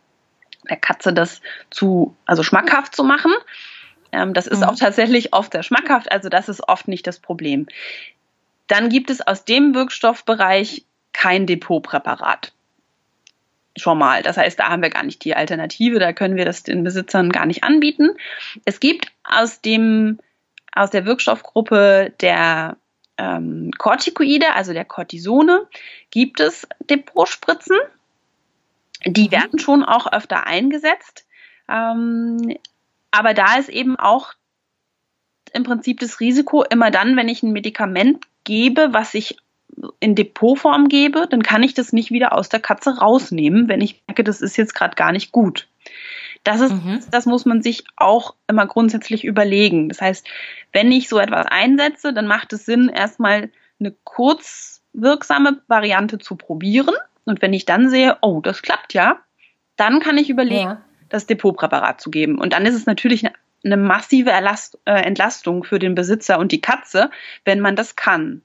der 0.69 0.77
Katze 0.77 1.13
das 1.13 1.41
zu, 1.69 2.15
also 2.25 2.43
schmackhaft 2.43 2.95
zu 2.95 3.03
machen. 3.03 3.33
Ähm, 4.11 4.33
das 4.33 4.47
ist 4.47 4.59
mhm. 4.59 4.65
auch 4.65 4.75
tatsächlich 4.75 5.33
oft 5.33 5.51
sehr 5.51 5.63
schmackhaft, 5.63 6.11
also 6.11 6.29
das 6.29 6.49
ist 6.49 6.67
oft 6.67 6.87
nicht 6.87 7.05
das 7.07 7.19
Problem. 7.19 7.67
Dann 8.67 8.89
gibt 8.89 9.09
es 9.09 9.25
aus 9.25 9.45
dem 9.45 9.75
Wirkstoffbereich 9.75 10.85
kein 11.13 11.45
Depotpräparat 11.45 12.51
schon 13.77 13.97
mal. 13.97 14.23
Das 14.23 14.37
heißt, 14.37 14.59
da 14.59 14.69
haben 14.69 14.81
wir 14.81 14.89
gar 14.89 15.03
nicht 15.03 15.23
die 15.25 15.35
Alternative, 15.35 15.99
da 15.99 16.13
können 16.13 16.35
wir 16.35 16.45
das 16.45 16.63
den 16.63 16.83
Besitzern 16.83 17.31
gar 17.31 17.45
nicht 17.45 17.63
anbieten. 17.63 18.11
Es 18.63 18.79
gibt 18.79 19.11
aus 19.23 19.61
dem 19.61 20.19
aus 20.75 20.91
der 20.91 21.05
Wirkstoffgruppe 21.05 22.13
der 22.21 22.77
ähm, 23.17 23.71
Corticoide, 23.77 24.53
also 24.53 24.73
der 24.73 24.85
Cortisone, 24.85 25.67
gibt 26.11 26.39
es 26.39 26.67
Depotspritzen. 26.89 27.77
Die 29.05 29.27
mhm. 29.27 29.31
werden 29.31 29.59
schon 29.59 29.83
auch 29.83 30.11
öfter 30.11 30.45
eingesetzt. 30.45 31.25
Ähm, 31.69 32.57
aber 33.11 33.33
da 33.33 33.57
ist 33.57 33.69
eben 33.69 33.97
auch 33.97 34.33
im 35.53 35.63
Prinzip 35.63 35.99
das 36.01 36.19
Risiko 36.19 36.63
immer 36.63 36.91
dann, 36.91 37.15
wenn 37.15 37.29
ich 37.29 37.41
ein 37.41 37.53
Medikament 37.53 38.25
gebe, 38.43 38.89
was 38.91 39.13
ich 39.13 39.37
in 39.99 40.15
Depotform 40.15 40.89
gebe, 40.89 41.27
dann 41.29 41.43
kann 41.43 41.63
ich 41.63 41.73
das 41.73 41.93
nicht 41.93 42.11
wieder 42.11 42.33
aus 42.33 42.49
der 42.49 42.59
Katze 42.59 42.97
rausnehmen, 42.97 43.67
wenn 43.67 43.81
ich 43.81 44.01
merke, 44.07 44.23
das 44.23 44.41
ist 44.41 44.57
jetzt 44.57 44.75
gerade 44.75 44.95
gar 44.95 45.11
nicht 45.11 45.31
gut. 45.31 45.67
Das 46.45 46.61
ist, 46.61 46.71
mhm. 46.71 46.99
das 47.09 47.25
muss 47.25 47.45
man 47.45 47.63
sich 47.63 47.83
auch 47.95 48.35
immer 48.47 48.67
grundsätzlich 48.67 49.25
überlegen. 49.25 49.89
Das 49.89 49.99
heißt, 49.99 50.27
wenn 50.71 50.91
ich 50.91 51.09
so 51.09 51.17
etwas 51.17 51.47
einsetze, 51.47 52.13
dann 52.13 52.27
macht 52.27 52.53
es 52.53 52.65
Sinn, 52.65 52.87
erstmal 52.87 53.49
eine 53.79 53.91
kurzwirksame 54.03 55.63
Variante 55.67 56.19
zu 56.19 56.35
probieren. 56.35 56.93
Und 57.25 57.41
wenn 57.41 57.51
ich 57.51 57.65
dann 57.65 57.89
sehe, 57.89 58.17
oh, 58.21 58.41
das 58.41 58.61
klappt 58.61 58.93
ja, 58.93 59.19
dann 59.75 59.99
kann 59.99 60.19
ich 60.19 60.29
überlegen, 60.29 60.69
ja. 60.69 60.81
das 61.09 61.25
Depotpräparat 61.25 61.99
zu 61.99 62.11
geben. 62.11 62.37
Und 62.37 62.53
dann 62.53 62.67
ist 62.67 62.75
es 62.75 62.85
natürlich 62.85 63.25
eine, 63.25 63.33
eine 63.63 63.77
massive 63.77 64.29
Erlast, 64.29 64.77
äh, 64.85 65.01
Entlastung 65.01 65.63
für 65.63 65.79
den 65.79 65.95
Besitzer 65.95 66.37
und 66.37 66.51
die 66.51 66.61
Katze, 66.61 67.09
wenn 67.43 67.59
man 67.59 67.75
das 67.75 67.95
kann. 67.95 68.43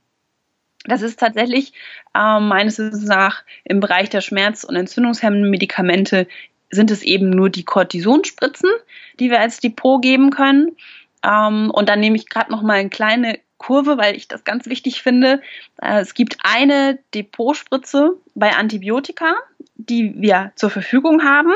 Das 0.85 1.03
ist 1.03 1.21
tatsächlich 1.21 1.75
äh, 2.15 2.41
meines 2.41 2.79
Wissens 2.79 3.05
nach 3.05 3.45
im 3.65 3.81
Bereich 3.81 4.09
der 4.09 4.23
Schmerz- 4.23 4.65
und 4.65 4.77
entzündungshemmenden 4.77 5.51
Medikamente 5.51 6.27
sind 6.71 6.91
es 6.91 7.03
eben 7.03 7.31
nur 7.31 7.51
die 7.51 7.65
Cortisonspritzen, 7.65 8.71
die 9.19 9.31
wir 9.31 9.41
als 9.41 9.61
Depot 9.61 10.01
geben 10.01 10.31
können. 10.31 10.77
Ähm, 11.25 11.71
und 11.71 11.89
dann 11.89 12.01
nehme 12.01 12.17
ich 12.17 12.29
gerade 12.29 12.51
noch 12.51 12.63
mal 12.63 12.79
eine 12.79 12.91
kleine 12.91 13.39
Kurve, 13.59 13.99
weil 13.99 14.17
ich 14.17 14.27
das 14.27 14.45
ganz 14.45 14.67
wichtig 14.67 15.03
finde. 15.03 15.43
Äh, 15.81 16.01
es 16.01 16.15
gibt 16.15 16.39
eine 16.43 16.99
Depotspritze 17.15 18.17
bei 18.35 18.53
Antibiotika, 18.57 19.35
die 19.75 20.15
wir 20.17 20.53
zur 20.57 20.71
Verfügung 20.71 21.23
haben. 21.25 21.53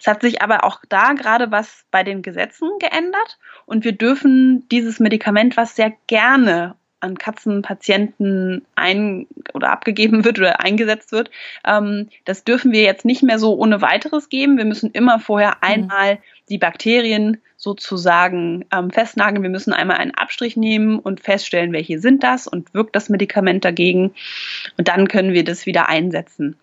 Es 0.00 0.06
hat 0.06 0.22
sich 0.22 0.42
aber 0.42 0.64
auch 0.64 0.80
da 0.88 1.12
gerade 1.12 1.50
was 1.50 1.84
bei 1.90 2.02
den 2.02 2.22
Gesetzen 2.22 2.68
geändert 2.80 3.38
und 3.66 3.84
wir 3.84 3.92
dürfen 3.92 4.68
dieses 4.68 4.98
Medikament, 4.98 5.56
was 5.56 5.76
sehr 5.76 5.92
gerne 6.08 6.74
an 7.04 7.18
Katzenpatienten 7.18 8.64
ein 8.74 9.26
oder 9.52 9.70
abgegeben 9.70 10.24
wird 10.24 10.38
oder 10.38 10.60
eingesetzt 10.60 11.12
wird, 11.12 11.30
ähm, 11.66 12.08
das 12.24 12.44
dürfen 12.44 12.72
wir 12.72 12.82
jetzt 12.82 13.04
nicht 13.04 13.22
mehr 13.22 13.38
so 13.38 13.54
ohne 13.54 13.82
weiteres 13.82 14.28
geben. 14.28 14.56
Wir 14.56 14.64
müssen 14.64 14.90
immer 14.90 15.20
vorher 15.20 15.50
mhm. 15.50 15.60
einmal 15.60 16.18
die 16.48 16.58
Bakterien 16.58 17.40
sozusagen 17.56 18.64
ähm, 18.72 18.90
festnageln. 18.90 19.42
Wir 19.42 19.50
müssen 19.50 19.72
einmal 19.72 19.98
einen 19.98 20.14
Abstrich 20.14 20.56
nehmen 20.56 20.98
und 20.98 21.20
feststellen, 21.20 21.72
welche 21.72 21.98
sind 21.98 22.22
das 22.22 22.46
und 22.46 22.72
wirkt 22.74 22.96
das 22.96 23.08
Medikament 23.08 23.64
dagegen. 23.64 24.14
Und 24.76 24.88
dann 24.88 25.08
können 25.08 25.32
wir 25.32 25.44
das 25.44 25.66
wieder 25.66 25.88
einsetzen. 25.88 26.56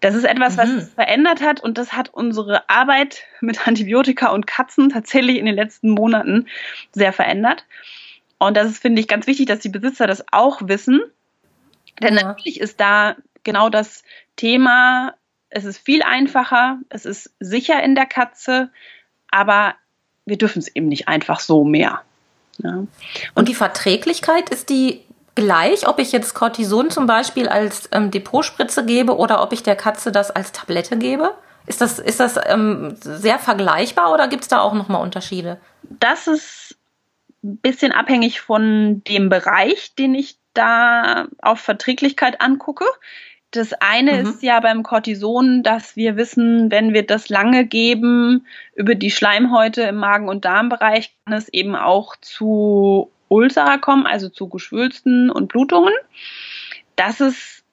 Das 0.00 0.14
ist 0.14 0.24
etwas, 0.24 0.58
was 0.58 0.68
mhm. 0.68 0.80
sich 0.80 0.94
verändert 0.94 1.40
hat 1.42 1.60
und 1.60 1.78
das 1.78 1.92
hat 1.94 2.12
unsere 2.12 2.68
Arbeit 2.68 3.24
mit 3.40 3.66
Antibiotika 3.66 4.28
und 4.28 4.46
Katzen 4.46 4.90
tatsächlich 4.90 5.38
in 5.38 5.46
den 5.46 5.54
letzten 5.54 5.90
Monaten 5.90 6.46
sehr 6.92 7.12
verändert. 7.12 7.64
Und 8.38 8.56
das 8.56 8.68
ist, 8.68 8.78
finde 8.78 9.00
ich, 9.00 9.08
ganz 9.08 9.26
wichtig, 9.26 9.46
dass 9.46 9.60
die 9.60 9.68
Besitzer 9.68 10.06
das 10.06 10.24
auch 10.32 10.60
wissen. 10.62 11.00
Denn 12.02 12.16
ja. 12.16 12.24
natürlich 12.24 12.60
ist 12.60 12.80
da 12.80 13.16
genau 13.44 13.68
das 13.68 14.02
Thema, 14.36 15.14
es 15.48 15.64
ist 15.64 15.78
viel 15.78 16.02
einfacher, 16.02 16.78
es 16.90 17.06
ist 17.06 17.32
sicher 17.40 17.82
in 17.82 17.94
der 17.94 18.06
Katze, 18.06 18.70
aber 19.30 19.74
wir 20.26 20.36
dürfen 20.36 20.58
es 20.58 20.74
eben 20.74 20.88
nicht 20.88 21.08
einfach 21.08 21.40
so 21.40 21.64
mehr. 21.64 22.02
Ja. 22.58 22.70
Und, 22.70 22.88
und 23.34 23.48
die 23.48 23.54
Verträglichkeit 23.54 24.50
ist 24.50 24.68
die 24.68 25.02
gleich, 25.34 25.86
ob 25.86 25.98
ich 25.98 26.12
jetzt 26.12 26.34
Cortison 26.34 26.90
zum 26.90 27.06
Beispiel 27.06 27.48
als 27.48 27.88
ähm, 27.92 28.10
Depotspritze 28.10 28.84
gebe 28.84 29.16
oder 29.16 29.42
ob 29.42 29.52
ich 29.52 29.62
der 29.62 29.76
Katze 29.76 30.10
das 30.10 30.30
als 30.30 30.52
Tablette 30.52 30.96
gebe? 30.96 31.34
Ist 31.66 31.80
das, 31.80 31.98
ist 31.98 32.20
das 32.20 32.38
ähm, 32.46 32.96
sehr 33.00 33.38
vergleichbar 33.38 34.12
oder 34.12 34.28
gibt 34.28 34.42
es 34.42 34.48
da 34.48 34.60
auch 34.60 34.72
nochmal 34.72 35.02
Unterschiede? 35.02 35.58
Das 35.82 36.26
ist 36.26 36.75
ein 37.46 37.58
bisschen 37.58 37.92
abhängig 37.92 38.40
von 38.40 39.02
dem 39.04 39.28
Bereich, 39.28 39.94
den 39.94 40.14
ich 40.14 40.36
da 40.54 41.28
auf 41.40 41.60
Verträglichkeit 41.60 42.40
angucke. 42.40 42.84
Das 43.50 43.72
eine 43.74 44.12
mhm. 44.12 44.28
ist 44.28 44.42
ja 44.42 44.60
beim 44.60 44.82
Cortison, 44.82 45.62
dass 45.62 45.96
wir 45.96 46.16
wissen, 46.16 46.70
wenn 46.70 46.92
wir 46.92 47.06
das 47.06 47.28
lange 47.28 47.64
geben 47.64 48.46
über 48.74 48.94
die 48.94 49.10
Schleimhäute 49.10 49.82
im 49.82 49.96
Magen- 49.96 50.28
und 50.28 50.44
Darmbereich, 50.44 51.14
kann 51.24 51.34
es 51.34 51.48
eben 51.48 51.76
auch 51.76 52.16
zu 52.16 53.10
Ulcera 53.28 53.78
kommen, 53.78 54.06
also 54.06 54.28
zu 54.28 54.48
Geschwülsten 54.48 55.30
und 55.30 55.48
Blutungen. 55.48 55.94
Das 56.96 57.20
ist 57.20 57.64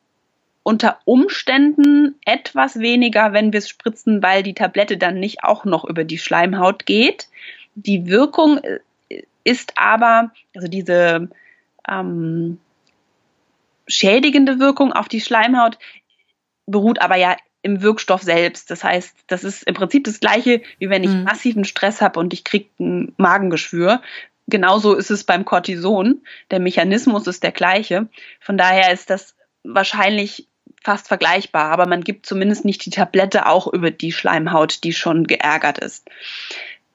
unter 0.64 1.00
Umständen 1.06 2.16
etwas 2.26 2.80
weniger, 2.80 3.34
wenn 3.34 3.52
wir 3.52 3.60
es 3.60 3.68
spritzen, 3.68 4.24
weil 4.24 4.44
die 4.44 4.54
Tablette 4.54 4.98
dann 4.98 5.20
nicht 5.20 5.44
auch 5.44 5.66
noch 5.66 5.84
über 5.84 6.06
die 6.06 6.18
Schleimhaut 6.18 6.86
geht. 6.86 7.28
Die 7.76 8.08
Wirkung 8.08 8.62
ist 9.44 9.74
aber, 9.78 10.32
also 10.56 10.68
diese 10.68 11.30
ähm, 11.88 12.60
schädigende 13.88 14.60
Wirkung 14.60 14.94
auf 14.94 15.08
die 15.08 15.22
Schleimhaut 15.22 15.78
beruht 16.66 17.02
aber 17.02 17.18
ja 17.18 17.36
im 17.62 17.82
Wirkstoff 17.82 18.22
selbst. 18.22 18.70
Das 18.72 18.84
heißt, 18.84 19.16
das 19.28 19.44
ist 19.44 19.64
im 19.64 19.74
Prinzip 19.74 20.04
das 20.04 20.20
gleiche, 20.20 20.62
wie 20.80 20.90
wenn 20.90 21.04
ich 21.04 21.12
mhm. 21.12 21.24
massiven 21.24 21.66
Stress 21.66 22.02
habe 22.02 22.20
und 22.20 22.34
ich 22.34 22.44
kriege 22.44 22.70
ein 22.80 23.14
Magengeschwür. 23.18 24.02
Genauso 24.48 24.94
ist 24.94 25.10
es 25.10 25.24
beim 25.24 25.46
Cortison. 25.46 26.22
Der 26.52 26.60
Mechanismus 26.60 27.28
ist 27.28 27.44
der 27.44 27.54
gleiche. 27.54 28.10
Von 28.42 28.58
daher 28.58 28.92
ist 28.92 29.10
das 29.10 29.36
wahrscheinlich 29.64 30.48
fast 30.84 31.08
vergleichbar, 31.08 31.72
aber 31.72 31.86
man 31.86 32.04
gibt 32.04 32.26
zumindest 32.26 32.66
nicht 32.66 32.86
die 32.86 32.90
Tablette 32.90 33.46
auch 33.46 33.72
über 33.72 33.90
die 33.90 34.12
Schleimhaut, 34.12 34.84
die 34.84 34.92
schon 34.92 35.26
geärgert 35.26 35.78
ist. 35.78 36.10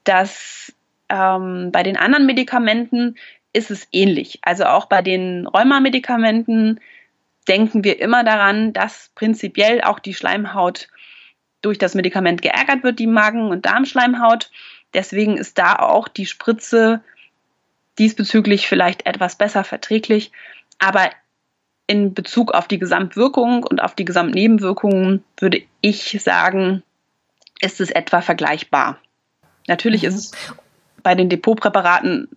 Das 0.03 0.71
ähm, 1.09 1.71
bei 1.71 1.83
den 1.83 1.97
anderen 1.97 2.25
Medikamenten 2.25 3.15
ist 3.53 3.71
es 3.71 3.87
ähnlich. 3.91 4.39
Also 4.41 4.65
auch 4.65 4.85
bei 4.85 5.01
den 5.01 5.47
Rheumamedikamenten 5.47 6.79
denken 7.47 7.83
wir 7.83 7.99
immer 7.99 8.23
daran, 8.23 8.73
dass 8.73 9.11
prinzipiell 9.15 9.81
auch 9.81 9.99
die 9.99 10.13
Schleimhaut 10.13 10.87
durch 11.61 11.77
das 11.77 11.95
Medikament 11.95 12.41
geärgert 12.41 12.83
wird, 12.83 12.99
die 12.99 13.07
Magen- 13.07 13.49
und 13.49 13.65
Darmschleimhaut. 13.65 14.51
Deswegen 14.93 15.37
ist 15.37 15.57
da 15.57 15.75
auch 15.75 16.07
die 16.07 16.25
Spritze 16.25 17.01
diesbezüglich 17.97 18.67
vielleicht 18.67 19.05
etwas 19.05 19.35
besser 19.35 19.63
verträglich. 19.63 20.31
Aber 20.77 21.09
in 21.87 22.13
Bezug 22.13 22.53
auf 22.53 22.67
die 22.67 22.79
Gesamtwirkung 22.79 23.63
und 23.63 23.81
auf 23.81 23.95
die 23.95 24.05
Gesamtnebenwirkungen 24.05 25.23
würde 25.37 25.63
ich 25.81 26.21
sagen, 26.21 26.83
ist 27.61 27.81
es 27.81 27.89
etwa 27.89 28.21
vergleichbar. 28.21 28.99
Natürlich 29.67 30.03
mhm. 30.03 30.09
ist 30.09 30.15
es 30.15 30.31
bei 31.03 31.15
den 31.15 31.29
Depotpräparaten 31.29 32.29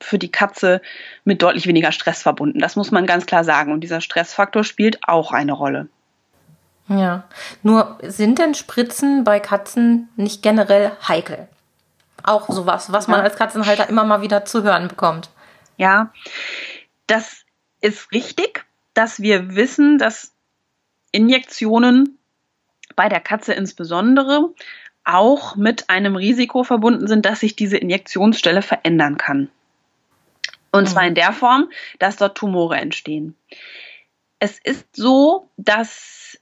für 0.00 0.18
die 0.18 0.30
Katze 0.30 0.80
mit 1.24 1.42
deutlich 1.42 1.66
weniger 1.66 1.92
Stress 1.92 2.22
verbunden. 2.22 2.58
Das 2.58 2.76
muss 2.76 2.90
man 2.90 3.06
ganz 3.06 3.26
klar 3.26 3.44
sagen. 3.44 3.72
Und 3.72 3.80
dieser 3.80 4.00
Stressfaktor 4.00 4.64
spielt 4.64 4.98
auch 5.08 5.32
eine 5.32 5.52
Rolle. 5.52 5.88
Ja, 6.88 7.24
nur 7.62 7.98
sind 8.02 8.38
denn 8.38 8.54
Spritzen 8.54 9.24
bei 9.24 9.40
Katzen 9.40 10.08
nicht 10.16 10.42
generell 10.42 10.92
heikel? 11.08 11.48
Auch 12.22 12.48
sowas, 12.48 12.92
was 12.92 13.08
man 13.08 13.20
als 13.20 13.36
Katzenhalter 13.36 13.88
immer 13.88 14.04
mal 14.04 14.22
wieder 14.22 14.44
zu 14.44 14.62
hören 14.62 14.88
bekommt. 14.88 15.30
Ja, 15.76 16.12
das 17.06 17.44
ist 17.80 18.12
richtig, 18.12 18.64
dass 18.92 19.20
wir 19.20 19.54
wissen, 19.54 19.98
dass 19.98 20.32
Injektionen 21.10 22.18
bei 22.96 23.08
der 23.08 23.20
Katze 23.20 23.54
insbesondere 23.54 24.50
auch 25.04 25.56
mit 25.56 25.90
einem 25.90 26.16
Risiko 26.16 26.64
verbunden 26.64 27.06
sind, 27.06 27.26
dass 27.26 27.40
sich 27.40 27.56
diese 27.56 27.76
Injektionsstelle 27.76 28.62
verändern 28.62 29.16
kann. 29.16 29.50
Und 30.72 30.84
mhm. 30.84 30.88
zwar 30.88 31.06
in 31.06 31.14
der 31.14 31.32
Form, 31.32 31.70
dass 31.98 32.16
dort 32.16 32.36
Tumore 32.36 32.76
entstehen. 32.76 33.36
Es 34.38 34.58
ist 34.58 34.96
so, 34.96 35.50
dass 35.56 36.38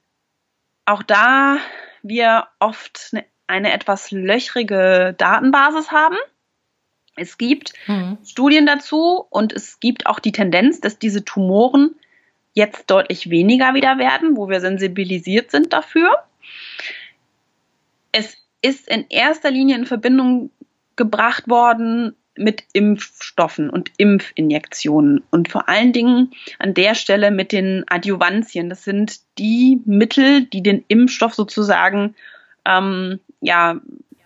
auch 0.84 1.02
da 1.02 1.58
wir 2.02 2.48
oft 2.58 3.10
eine 3.12 3.24
eine 3.52 3.72
etwas 3.72 4.10
löchrige 4.10 5.14
Datenbasis 5.18 5.92
haben. 5.92 6.16
Es 7.16 7.36
gibt 7.36 7.74
mhm. 7.86 8.16
Studien 8.24 8.66
dazu 8.66 9.26
und 9.28 9.52
es 9.52 9.78
gibt 9.78 10.06
auch 10.06 10.18
die 10.18 10.32
Tendenz, 10.32 10.80
dass 10.80 10.98
diese 10.98 11.24
Tumoren 11.24 11.94
jetzt 12.54 12.90
deutlich 12.90 13.28
weniger 13.28 13.74
wieder 13.74 13.98
werden, 13.98 14.36
wo 14.36 14.48
wir 14.48 14.60
sensibilisiert 14.60 15.50
sind 15.50 15.72
dafür. 15.72 16.16
Es 18.10 18.41
ist 18.62 18.88
in 18.88 19.06
erster 19.08 19.50
Linie 19.50 19.76
in 19.76 19.86
Verbindung 19.86 20.50
gebracht 20.96 21.48
worden 21.48 22.14
mit 22.36 22.64
Impfstoffen 22.72 23.68
und 23.68 23.90
Impfinjektionen 23.98 25.22
und 25.30 25.50
vor 25.50 25.68
allen 25.68 25.92
Dingen 25.92 26.32
an 26.58 26.72
der 26.72 26.94
Stelle 26.94 27.30
mit 27.30 27.52
den 27.52 27.84
Adjuvantien. 27.88 28.70
Das 28.70 28.84
sind 28.84 29.20
die 29.38 29.80
Mittel, 29.84 30.46
die 30.46 30.62
den 30.62 30.84
Impfstoff 30.88 31.34
sozusagen 31.34 32.14
ähm, 32.64 33.20
ja, 33.40 33.80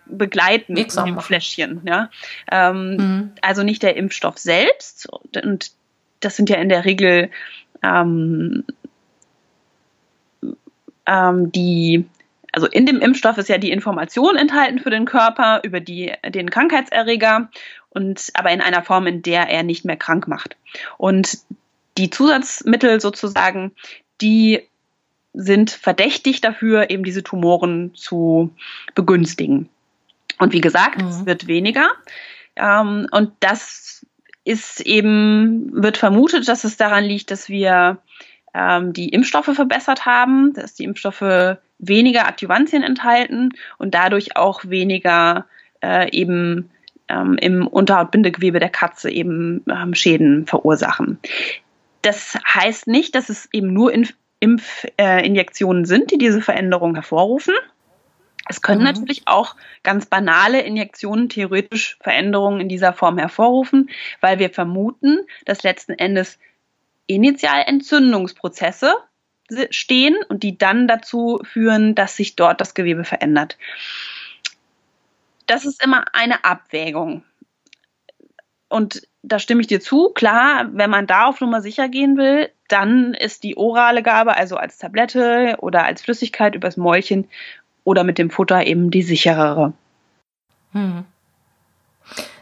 begleiten 0.05 0.77
Wirksam 0.77 1.09
im 1.09 1.19
Fläschchen. 1.19 1.81
Ja? 1.85 2.09
Ähm, 2.49 2.95
mhm. 2.95 3.31
Also 3.41 3.63
nicht 3.63 3.83
der 3.83 3.97
Impfstoff 3.97 4.37
selbst. 4.37 5.09
Und 5.11 5.71
das 6.21 6.37
sind 6.37 6.49
ja 6.49 6.57
in 6.57 6.69
der 6.69 6.85
Regel 6.85 7.29
ähm, 7.83 8.63
ähm, 11.05 11.51
die, 11.51 12.05
also 12.57 12.65
in 12.65 12.87
dem 12.87 13.01
Impfstoff 13.01 13.37
ist 13.37 13.49
ja 13.49 13.59
die 13.59 13.69
Information 13.69 14.35
enthalten 14.35 14.79
für 14.79 14.89
den 14.89 15.05
Körper 15.05 15.61
über 15.61 15.79
die, 15.79 16.11
den 16.27 16.49
Krankheitserreger 16.49 17.51
und 17.89 18.31
aber 18.33 18.49
in 18.49 18.61
einer 18.61 18.81
Form, 18.81 19.05
in 19.05 19.21
der 19.21 19.47
er 19.47 19.61
nicht 19.61 19.85
mehr 19.85 19.95
krank 19.95 20.27
macht. 20.27 20.57
Und 20.97 21.37
die 21.99 22.09
Zusatzmittel 22.09 22.99
sozusagen, 22.99 23.73
die 24.21 24.63
sind 25.33 25.69
verdächtig 25.69 26.41
dafür, 26.41 26.89
eben 26.89 27.03
diese 27.03 27.21
Tumoren 27.21 27.93
zu 27.93 28.55
begünstigen. 28.95 29.69
Und 30.39 30.51
wie 30.51 30.61
gesagt, 30.61 30.99
mhm. 30.99 31.09
es 31.09 31.25
wird 31.27 31.45
weniger. 31.45 31.91
Ähm, 32.55 33.05
und 33.11 33.33
das 33.39 34.03
ist 34.45 34.81
eben, 34.81 35.69
wird 35.73 35.97
vermutet, 35.97 36.47
dass 36.47 36.63
es 36.63 36.75
daran 36.75 37.03
liegt, 37.03 37.29
dass 37.29 37.49
wir 37.49 37.99
ähm, 38.55 38.93
die 38.93 39.09
Impfstoffe 39.09 39.53
verbessert 39.53 40.07
haben, 40.07 40.53
dass 40.53 40.73
die 40.73 40.85
Impfstoffe 40.85 41.59
weniger 41.79 42.27
Adjuvantien 42.27 42.83
enthalten 42.83 43.51
und 43.77 43.93
dadurch 43.93 44.35
auch 44.35 44.65
weniger 44.65 45.45
äh, 45.83 46.09
eben 46.11 46.69
ähm, 47.07 47.37
im 47.39 47.67
Unterhautbindegewebe 47.67 48.59
der 48.59 48.69
Katze 48.69 49.09
eben 49.09 49.63
ähm, 49.69 49.93
Schäden 49.93 50.45
verursachen. 50.45 51.19
Das 52.01 52.37
heißt 52.47 52.87
nicht, 52.87 53.15
dass 53.15 53.29
es 53.29 53.49
eben 53.51 53.73
nur 53.73 53.93
in 53.93 54.07
Impfinjektionen 54.39 55.83
äh, 55.83 55.87
sind, 55.87 56.11
die 56.11 56.17
diese 56.17 56.41
Veränderung 56.41 56.93
hervorrufen. 56.93 57.55
Es 58.49 58.61
können 58.61 58.79
mhm. 58.79 58.85
natürlich 58.85 59.23
auch 59.25 59.55
ganz 59.83 60.05
banale 60.05 60.61
Injektionen 60.61 61.27
theoretisch 61.29 61.97
Veränderungen 62.01 62.61
in 62.61 62.69
dieser 62.69 62.93
Form 62.93 63.17
hervorrufen, 63.17 63.89
weil 64.21 64.39
wir 64.39 64.49
vermuten, 64.49 65.19
dass 65.45 65.63
letzten 65.63 65.93
Endes 65.93 66.39
initial 67.07 67.63
Entzündungsprozesse 67.65 68.93
stehen 69.69 70.15
und 70.29 70.43
die 70.43 70.57
dann 70.57 70.87
dazu 70.87 71.39
führen, 71.43 71.95
dass 71.95 72.15
sich 72.15 72.35
dort 72.35 72.61
das 72.61 72.73
Gewebe 72.73 73.03
verändert. 73.03 73.57
Das 75.45 75.65
ist 75.65 75.83
immer 75.83 76.05
eine 76.13 76.43
Abwägung. 76.43 77.23
Und 78.69 79.07
da 79.23 79.39
stimme 79.39 79.61
ich 79.61 79.67
dir 79.67 79.79
zu. 79.79 80.09
Klar, 80.09 80.69
wenn 80.73 80.89
man 80.89 81.07
da 81.07 81.25
auf 81.25 81.41
Nummer 81.41 81.61
sicher 81.61 81.87
gehen 81.89 82.17
will, 82.17 82.49
dann 82.67 83.13
ist 83.13 83.43
die 83.43 83.57
orale 83.57 84.03
Gabe, 84.03 84.35
also 84.35 84.57
als 84.57 84.77
Tablette 84.77 85.55
oder 85.59 85.85
als 85.85 86.01
Flüssigkeit 86.01 86.55
übers 86.55 86.77
Mäulchen 86.77 87.27
oder 87.83 88.03
mit 88.03 88.17
dem 88.17 88.29
Futter 88.29 88.65
eben 88.65 88.91
die 88.91 89.03
sicherere. 89.03 89.73
Hm. 90.73 91.05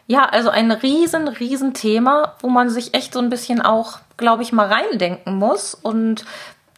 Ja, 0.08 0.26
also 0.26 0.50
ein 0.50 0.72
riesen, 0.72 1.28
riesen 1.28 1.74
Thema, 1.74 2.36
wo 2.40 2.50
man 2.50 2.70
sich 2.70 2.94
echt 2.94 3.14
so 3.14 3.20
ein 3.20 3.30
bisschen 3.30 3.62
auch, 3.62 4.00
glaube 4.18 4.44
ich, 4.44 4.52
mal 4.52 4.68
reindenken 4.68 5.36
muss. 5.36 5.74
Und 5.74 6.26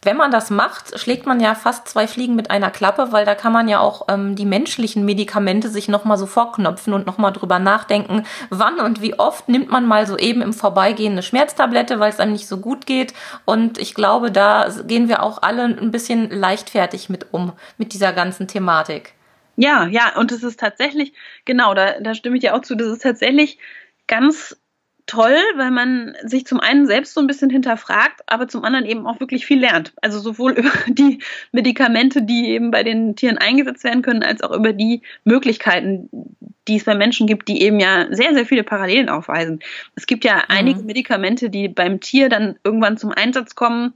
wenn 0.08 0.16
man 0.16 0.30
das 0.30 0.48
macht, 0.48 0.98
schlägt 0.98 1.26
man 1.26 1.38
ja 1.38 1.54
fast 1.54 1.86
zwei 1.86 2.06
Fliegen 2.06 2.34
mit 2.34 2.50
einer 2.50 2.70
Klappe, 2.70 3.08
weil 3.12 3.26
da 3.26 3.34
kann 3.34 3.52
man 3.52 3.68
ja 3.68 3.80
auch 3.80 4.06
ähm, 4.08 4.36
die 4.36 4.46
menschlichen 4.46 5.04
Medikamente 5.04 5.68
sich 5.68 5.86
nochmal 5.86 6.16
so 6.16 6.24
vorknöpfen 6.24 6.94
und 6.94 7.04
nochmal 7.04 7.30
drüber 7.30 7.58
nachdenken, 7.58 8.24
wann 8.48 8.80
und 8.80 9.02
wie 9.02 9.18
oft 9.18 9.50
nimmt 9.50 9.68
man 9.68 9.86
mal 9.86 10.06
so 10.06 10.16
eben 10.16 10.40
im 10.40 10.54
Vorbeigehen 10.54 11.12
eine 11.12 11.22
Schmerztablette, 11.22 12.00
weil 12.00 12.08
es 12.08 12.20
einem 12.20 12.32
nicht 12.32 12.48
so 12.48 12.56
gut 12.56 12.86
geht. 12.86 13.12
Und 13.44 13.76
ich 13.76 13.94
glaube, 13.94 14.32
da 14.32 14.70
gehen 14.86 15.10
wir 15.10 15.22
auch 15.22 15.42
alle 15.42 15.64
ein 15.64 15.90
bisschen 15.90 16.30
leichtfertig 16.30 17.10
mit 17.10 17.26
um, 17.34 17.52
mit 17.76 17.92
dieser 17.92 18.14
ganzen 18.14 18.48
Thematik. 18.48 19.12
Ja, 19.56 19.88
ja, 19.88 20.16
und 20.16 20.32
es 20.32 20.42
ist 20.42 20.58
tatsächlich, 20.58 21.12
genau, 21.44 21.74
da, 21.74 22.00
da 22.00 22.14
stimme 22.14 22.36
ich 22.36 22.40
dir 22.40 22.54
auch 22.54 22.62
zu, 22.62 22.76
das 22.76 22.88
ist 22.88 23.02
tatsächlich 23.02 23.58
ganz 24.06 24.56
toll, 25.08 25.36
weil 25.56 25.72
man 25.72 26.14
sich 26.22 26.46
zum 26.46 26.60
einen 26.60 26.86
selbst 26.86 27.14
so 27.14 27.20
ein 27.20 27.26
bisschen 27.26 27.50
hinterfragt, 27.50 28.20
aber 28.26 28.46
zum 28.46 28.62
anderen 28.62 28.84
eben 28.84 29.06
auch 29.06 29.18
wirklich 29.18 29.46
viel 29.46 29.58
lernt. 29.58 29.92
Also 30.00 30.20
sowohl 30.20 30.52
über 30.56 30.70
die 30.86 31.18
Medikamente, 31.50 32.22
die 32.22 32.50
eben 32.50 32.70
bei 32.70 32.84
den 32.84 33.16
Tieren 33.16 33.38
eingesetzt 33.38 33.82
werden 33.82 34.02
können, 34.02 34.22
als 34.22 34.42
auch 34.42 34.52
über 34.52 34.72
die 34.72 35.02
Möglichkeiten, 35.24 36.08
die 36.68 36.76
es 36.76 36.84
bei 36.84 36.94
Menschen 36.94 37.26
gibt, 37.26 37.48
die 37.48 37.62
eben 37.62 37.80
ja 37.80 38.06
sehr, 38.10 38.34
sehr 38.34 38.46
viele 38.46 38.62
Parallelen 38.62 39.08
aufweisen. 39.08 39.60
Es 39.96 40.06
gibt 40.06 40.24
ja 40.24 40.36
mhm. 40.36 40.42
einige 40.48 40.82
Medikamente, 40.82 41.50
die 41.50 41.68
beim 41.68 42.00
Tier 42.00 42.28
dann 42.28 42.56
irgendwann 42.62 42.98
zum 42.98 43.10
Einsatz 43.10 43.54
kommen, 43.54 43.94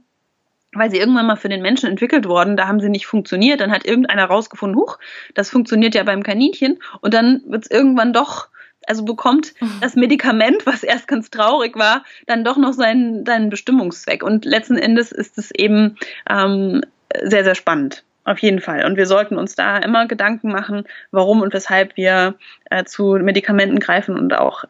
weil 0.73 0.89
sie 0.89 0.97
irgendwann 0.97 1.27
mal 1.27 1.35
für 1.35 1.49
den 1.49 1.61
Menschen 1.61 1.87
entwickelt 1.87 2.27
wurden, 2.27 2.57
da 2.57 2.67
haben 2.67 2.79
sie 2.79 2.89
nicht 2.89 3.05
funktioniert, 3.05 3.61
dann 3.61 3.71
hat 3.71 3.85
irgendeiner 3.85 4.25
rausgefunden, 4.25 4.79
huch, 4.79 4.97
das 5.35 5.51
funktioniert 5.51 5.93
ja 5.93 6.03
beim 6.03 6.23
Kaninchen 6.23 6.79
und 7.01 7.13
dann 7.13 7.43
wird 7.45 7.65
es 7.65 7.71
irgendwann 7.71 8.11
doch, 8.11 8.47
also 8.87 9.03
bekommt 9.03 9.53
mhm. 9.59 9.77
das 9.81 9.95
Medikament, 9.95 10.65
was 10.65 10.83
erst 10.83 11.07
ganz 11.07 11.29
traurig 11.29 11.75
war, 11.77 12.03
dann 12.27 12.43
doch 12.43 12.57
noch 12.57 12.73
seinen, 12.73 13.25
seinen 13.25 13.49
Bestimmungszweck 13.49 14.23
und 14.23 14.45
letzten 14.45 14.77
Endes 14.77 15.11
ist 15.11 15.37
es 15.37 15.51
eben 15.51 15.97
ähm, 16.29 16.81
sehr, 17.23 17.43
sehr 17.43 17.55
spannend. 17.55 18.03
Auf 18.25 18.39
jeden 18.39 18.61
Fall. 18.61 18.85
Und 18.85 18.95
wir 18.95 19.05
sollten 19.05 19.37
uns 19.37 19.55
da 19.55 19.77
immer 19.79 20.07
Gedanken 20.07 20.49
machen, 20.49 20.85
warum 21.11 21.41
und 21.41 21.53
weshalb 21.53 21.97
wir 21.97 22.35
äh, 22.69 22.85
zu 22.85 23.17
Medikamenten 23.21 23.79
greifen 23.79 24.17
und 24.17 24.33
auch 24.33 24.63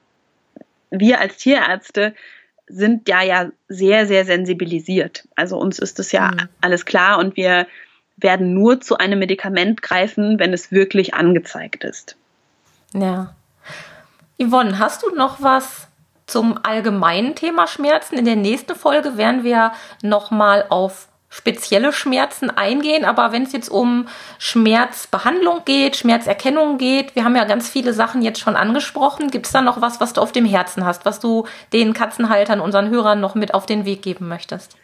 wir 0.89 1.19
als 1.19 1.37
Tierärzte 1.37 2.15
sind 2.67 3.07
ja 3.07 3.21
ja 3.21 3.51
sehr, 3.67 4.07
sehr 4.07 4.25
sensibilisiert. 4.25 5.27
Also 5.35 5.57
uns 5.59 5.77
ist 5.77 5.99
das 5.99 6.11
ja 6.11 6.31
mhm. 6.31 6.49
alles 6.61 6.85
klar 6.85 7.19
und 7.19 7.35
wir 7.37 7.67
werden 8.17 8.53
nur 8.53 8.81
zu 8.81 8.97
einem 8.97 9.19
Medikament 9.19 9.81
greifen, 9.81 10.39
wenn 10.39 10.53
es 10.53 10.71
wirklich 10.71 11.13
angezeigt 11.13 11.83
ist. 11.83 12.15
Ja. 12.93 13.35
Yvonne, 14.47 14.79
hast 14.79 15.03
du 15.03 15.15
noch 15.15 15.41
was 15.41 15.87
zum 16.25 16.59
allgemeinen 16.63 17.35
Thema 17.35 17.67
Schmerzen? 17.67 18.17
In 18.17 18.25
der 18.25 18.35
nächsten 18.35 18.75
Folge 18.75 19.17
werden 19.17 19.43
wir 19.43 19.71
nochmal 20.01 20.65
auf 20.69 21.07
spezielle 21.29 21.91
Schmerzen 21.91 22.51
eingehen, 22.51 23.05
aber 23.05 23.31
wenn 23.31 23.43
es 23.43 23.53
jetzt 23.53 23.69
um 23.69 24.07
Schmerzbehandlung 24.37 25.61
geht, 25.65 25.95
Schmerzerkennung 25.95 26.77
geht, 26.77 27.15
wir 27.15 27.23
haben 27.23 27.35
ja 27.35 27.43
ganz 27.45 27.67
viele 27.69 27.93
Sachen 27.93 28.21
jetzt 28.21 28.39
schon 28.39 28.55
angesprochen. 28.55 29.31
Gibt 29.31 29.47
es 29.47 29.51
da 29.51 29.61
noch 29.61 29.81
was, 29.81 29.99
was 29.99 30.13
du 30.13 30.21
auf 30.21 30.31
dem 30.31 30.45
Herzen 30.45 30.85
hast, 30.85 31.05
was 31.05 31.19
du 31.19 31.47
den 31.71 31.93
Katzenhaltern, 31.93 32.59
unseren 32.59 32.89
Hörern 32.89 33.19
noch 33.19 33.33
mit 33.33 33.53
auf 33.55 33.65
den 33.65 33.85
Weg 33.85 34.03
geben 34.03 34.27
möchtest? 34.27 34.75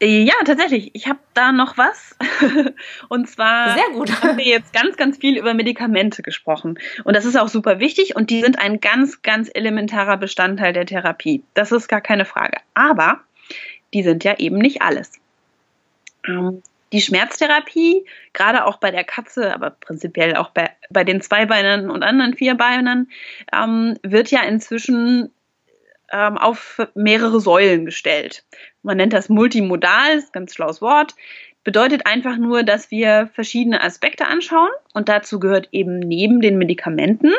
Ja, 0.00 0.34
tatsächlich. 0.44 0.90
Ich 0.94 1.08
habe 1.08 1.18
da 1.34 1.50
noch 1.50 1.76
was. 1.76 2.16
und 3.08 3.28
zwar 3.28 3.74
Sehr 3.74 3.90
gut. 3.92 4.22
haben 4.22 4.38
wir 4.38 4.44
jetzt 4.44 4.72
ganz, 4.72 4.96
ganz 4.96 5.18
viel 5.18 5.36
über 5.36 5.54
Medikamente 5.54 6.22
gesprochen. 6.22 6.78
Und 7.04 7.16
das 7.16 7.24
ist 7.24 7.36
auch 7.36 7.48
super 7.48 7.80
wichtig 7.80 8.14
und 8.14 8.30
die 8.30 8.40
sind 8.40 8.58
ein 8.58 8.80
ganz, 8.80 9.22
ganz 9.22 9.50
elementarer 9.52 10.16
Bestandteil 10.16 10.72
der 10.72 10.86
Therapie. 10.86 11.42
Das 11.54 11.72
ist 11.72 11.88
gar 11.88 12.00
keine 12.00 12.24
Frage. 12.24 12.58
Aber 12.74 13.20
die 13.92 14.02
sind 14.02 14.22
ja 14.22 14.38
eben 14.38 14.58
nicht 14.58 14.82
alles. 14.82 15.12
Ähm, 16.26 16.62
die 16.92 17.00
Schmerztherapie, 17.00 18.04
gerade 18.32 18.64
auch 18.64 18.78
bei 18.78 18.90
der 18.90 19.04
Katze, 19.04 19.52
aber 19.52 19.70
prinzipiell 19.70 20.36
auch 20.36 20.50
bei, 20.50 20.70
bei 20.90 21.04
den 21.04 21.20
Zweibeinern 21.20 21.90
und 21.90 22.02
anderen 22.02 22.34
Vierbeinern, 22.34 23.08
ähm, 23.52 23.98
wird 24.02 24.30
ja 24.30 24.42
inzwischen 24.42 25.30
ähm, 26.12 26.38
auf 26.38 26.80
mehrere 26.94 27.40
Säulen 27.40 27.84
gestellt. 27.84 28.44
Man 28.82 28.96
nennt 28.96 29.12
das 29.12 29.28
multimodal, 29.28 30.16
ist 30.16 30.28
ein 30.28 30.32
ganz 30.32 30.54
schlaues 30.54 30.80
Wort. 30.80 31.14
Bedeutet 31.64 32.06
einfach 32.06 32.38
nur, 32.38 32.62
dass 32.62 32.90
wir 32.90 33.28
verschiedene 33.34 33.82
Aspekte 33.82 34.26
anschauen 34.26 34.70
und 34.94 35.08
dazu 35.08 35.38
gehört 35.38 35.68
eben 35.72 35.98
neben 35.98 36.40
den 36.40 36.56
Medikamenten 36.56 37.32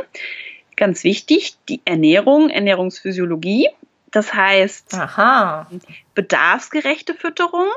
ganz 0.75 1.03
wichtig 1.03 1.57
die 1.67 1.81
Ernährung, 1.85 2.49
Ernährungsphysiologie. 2.49 3.69
Das 4.11 4.33
heißt, 4.33 4.95
Aha. 4.95 5.67
bedarfsgerechte 6.15 7.13
Fütterung, 7.13 7.69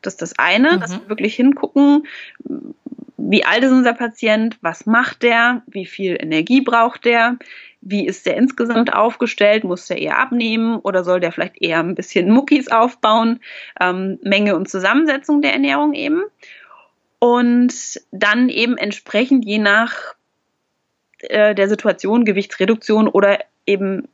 das 0.00 0.14
ist 0.14 0.22
das 0.22 0.38
eine, 0.38 0.72
mhm. 0.72 0.80
dass 0.80 0.92
wir 0.92 1.08
wirklich 1.08 1.36
hingucken, 1.36 2.06
wie 3.24 3.44
alt 3.44 3.62
ist 3.62 3.70
unser 3.70 3.92
Patient, 3.92 4.58
was 4.62 4.86
macht 4.86 5.22
der, 5.22 5.62
wie 5.66 5.86
viel 5.86 6.16
Energie 6.18 6.60
braucht 6.60 7.04
der, 7.04 7.38
wie 7.80 8.06
ist 8.06 8.26
der 8.26 8.36
insgesamt 8.36 8.92
aufgestellt, 8.92 9.64
muss 9.64 9.86
der 9.86 9.98
eher 9.98 10.18
abnehmen 10.18 10.76
oder 10.76 11.04
soll 11.04 11.20
der 11.20 11.32
vielleicht 11.32 11.60
eher 11.60 11.80
ein 11.80 11.94
bisschen 11.94 12.30
Muckis 12.30 12.68
aufbauen, 12.68 13.40
ähm, 13.80 14.18
Menge 14.22 14.56
und 14.56 14.68
Zusammensetzung 14.68 15.40
der 15.40 15.52
Ernährung 15.52 15.94
eben. 15.94 16.22
Und 17.20 18.00
dann 18.10 18.48
eben 18.48 18.76
entsprechend 18.76 19.44
je 19.44 19.58
nach 19.58 20.14
äh, 21.20 21.54
der 21.54 21.68
Situation 21.68 22.24
Gewichtsreduktion 22.24 23.06
oder 23.06 23.38
eben 23.66 24.08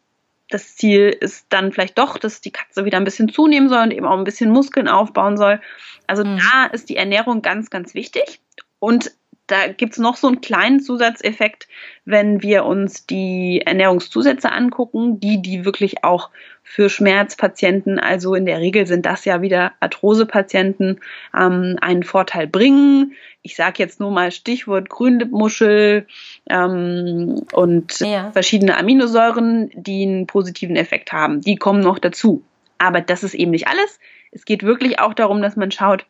das 0.51 0.77
Ziel 0.77 1.15
ist 1.21 1.47
dann 1.51 1.73
vielleicht 1.73 1.99
doch, 1.99 2.19
dass 2.19 2.41
die 2.41 2.51
Katze 2.51 2.85
wieder 2.85 2.99
ein 2.99 3.05
bisschen 3.05 3.31
zunehmen 3.31 3.69
soll 3.69 3.83
und 3.83 3.91
eben 3.91 4.07
auch 4.07 4.17
ein 4.17 4.25
bisschen 4.25 4.51
Muskeln 4.51 4.89
aufbauen 4.89 5.37
soll. 5.37 5.61
Also 6.07 6.25
mhm. 6.25 6.39
da 6.39 6.67
ist 6.67 6.89
die 6.89 6.97
Ernährung 6.97 7.43
ganz, 7.43 7.71
ganz 7.71 7.95
wichtig. 7.95 8.41
Und 8.79 9.13
da 9.49 9.67
gibt 9.67 9.95
es 9.95 9.99
noch 9.99 10.17
so 10.17 10.27
einen 10.27 10.43
kleinen 10.43 10.81
Zusatzeffekt, 10.81 11.69
wenn 12.05 12.43
wir 12.43 12.67
uns 12.67 13.07
die 13.07 13.63
Ernährungszusätze 13.65 14.53
angucken, 14.53 15.21
die, 15.21 15.41
die 15.41 15.65
wirklich 15.65 16.05
auch 16.05 16.29
für 16.63 16.91
Schmerzpatienten, 16.91 17.99
also 17.99 18.35
in 18.35 18.45
der 18.45 18.61
Regel 18.61 18.87
sind 18.87 19.07
das 19.07 19.25
ja 19.25 19.41
wieder 19.41 19.73
Arthrosepatienten, 19.81 21.01
ähm, 21.35 21.79
einen 21.81 22.03
Vorteil 22.03 22.47
bringen. 22.47 23.15
Ich 23.41 23.57
sage 23.57 23.77
jetzt 23.79 24.01
nur 24.01 24.11
mal 24.11 24.33
Stichwort 24.33 24.91
Grünlippmuschel 24.91 26.07
ähm, 26.51 27.43
und 27.53 28.01
ja. 28.01 28.31
verschiedene 28.33 28.77
Aminosäuren, 28.77 29.71
die 29.75 30.03
einen 30.03 30.27
positiven 30.27 30.77
Effekt 30.77 31.11
haben. 31.13 31.41
Die 31.41 31.57
kommen 31.57 31.81
noch 31.81 31.99
dazu. 31.99 32.45
Aber 32.77 33.01
das 33.01 33.25
ist 33.25 33.35
eben 33.35 33.53
nicht 33.53 33.67
alles. 33.67 33.99
Es 34.31 34.45
geht 34.45 34.63
wirklich 34.63 35.01
auch 35.01 35.15
darum, 35.15 35.41
dass 35.41 35.57
man 35.57 35.71
schaut, 35.71 36.05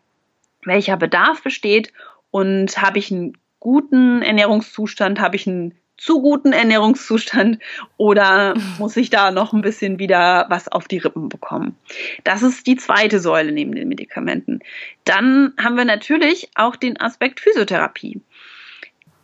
welcher 0.65 0.97
Bedarf 0.97 1.41
besteht 1.45 1.93
und 2.31 2.81
habe 2.81 2.99
ich 2.99 3.11
einen 3.11 3.33
guten 3.61 4.23
Ernährungszustand, 4.23 5.21
habe 5.21 5.37
ich 5.37 5.47
einen 5.47 5.75
zu 5.99 6.23
guten 6.23 6.53
Ernährungszustand 6.53 7.59
oder 7.97 8.55
muss 8.79 8.97
ich 8.97 9.11
da 9.11 9.31
noch 9.31 9.53
ein 9.53 9.61
bisschen 9.61 9.99
wieder 9.99 10.47
was 10.49 10.69
auf 10.69 10.89
die 10.89 10.99
Rippen 10.99 11.29
bekommen? 11.29 11.77
Das 12.25 12.43
ist 12.43 12.67
die 12.67 12.77
zweite 12.77 13.19
Säule 13.21 13.53
neben 13.53 13.75
den 13.75 13.89
Medikamenten. 13.89 14.61
Dann 15.05 15.53
haben 15.61 15.77
wir 15.77 15.85
natürlich 15.85 16.49
auch 16.55 16.77
den 16.77 16.99
Aspekt 17.01 17.41
Physiotherapie. 17.41 18.23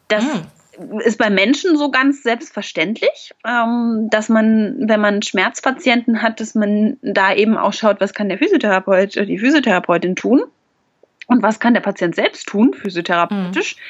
Das 0.09 0.25
mhm. 0.25 1.01
ist 1.01 1.17
bei 1.17 1.31
Menschen 1.31 1.79
so 1.79 1.91
ganz 1.91 2.25
selbstverständlich, 2.25 3.33
ähm, 3.47 4.09
dass 4.11 4.29
man, 4.29 4.89
wenn 4.89 5.01
man 5.01 5.23
Schmerzpatienten 5.23 6.23
hat, 6.23 6.41
dass 6.41 6.57
man 6.57 6.99
da 7.03 7.33
eben 7.33 7.57
auch 7.57 7.73
schaut, 7.73 8.01
was 8.01 8.15
kann 8.15 8.29
der 8.29 8.39
Physiotherapeut 8.39 9.17
oder 9.17 9.27
die 9.27 9.39
Physiotherapeutin 9.39 10.17
tun 10.17 10.43
und 11.27 11.43
was 11.43 11.61
kann 11.61 11.75
der 11.75 11.81
Patient 11.81 12.15
selbst 12.15 12.47
tun, 12.47 12.75
physiotherapeutisch. 12.75 13.77
Mhm. 13.77 13.81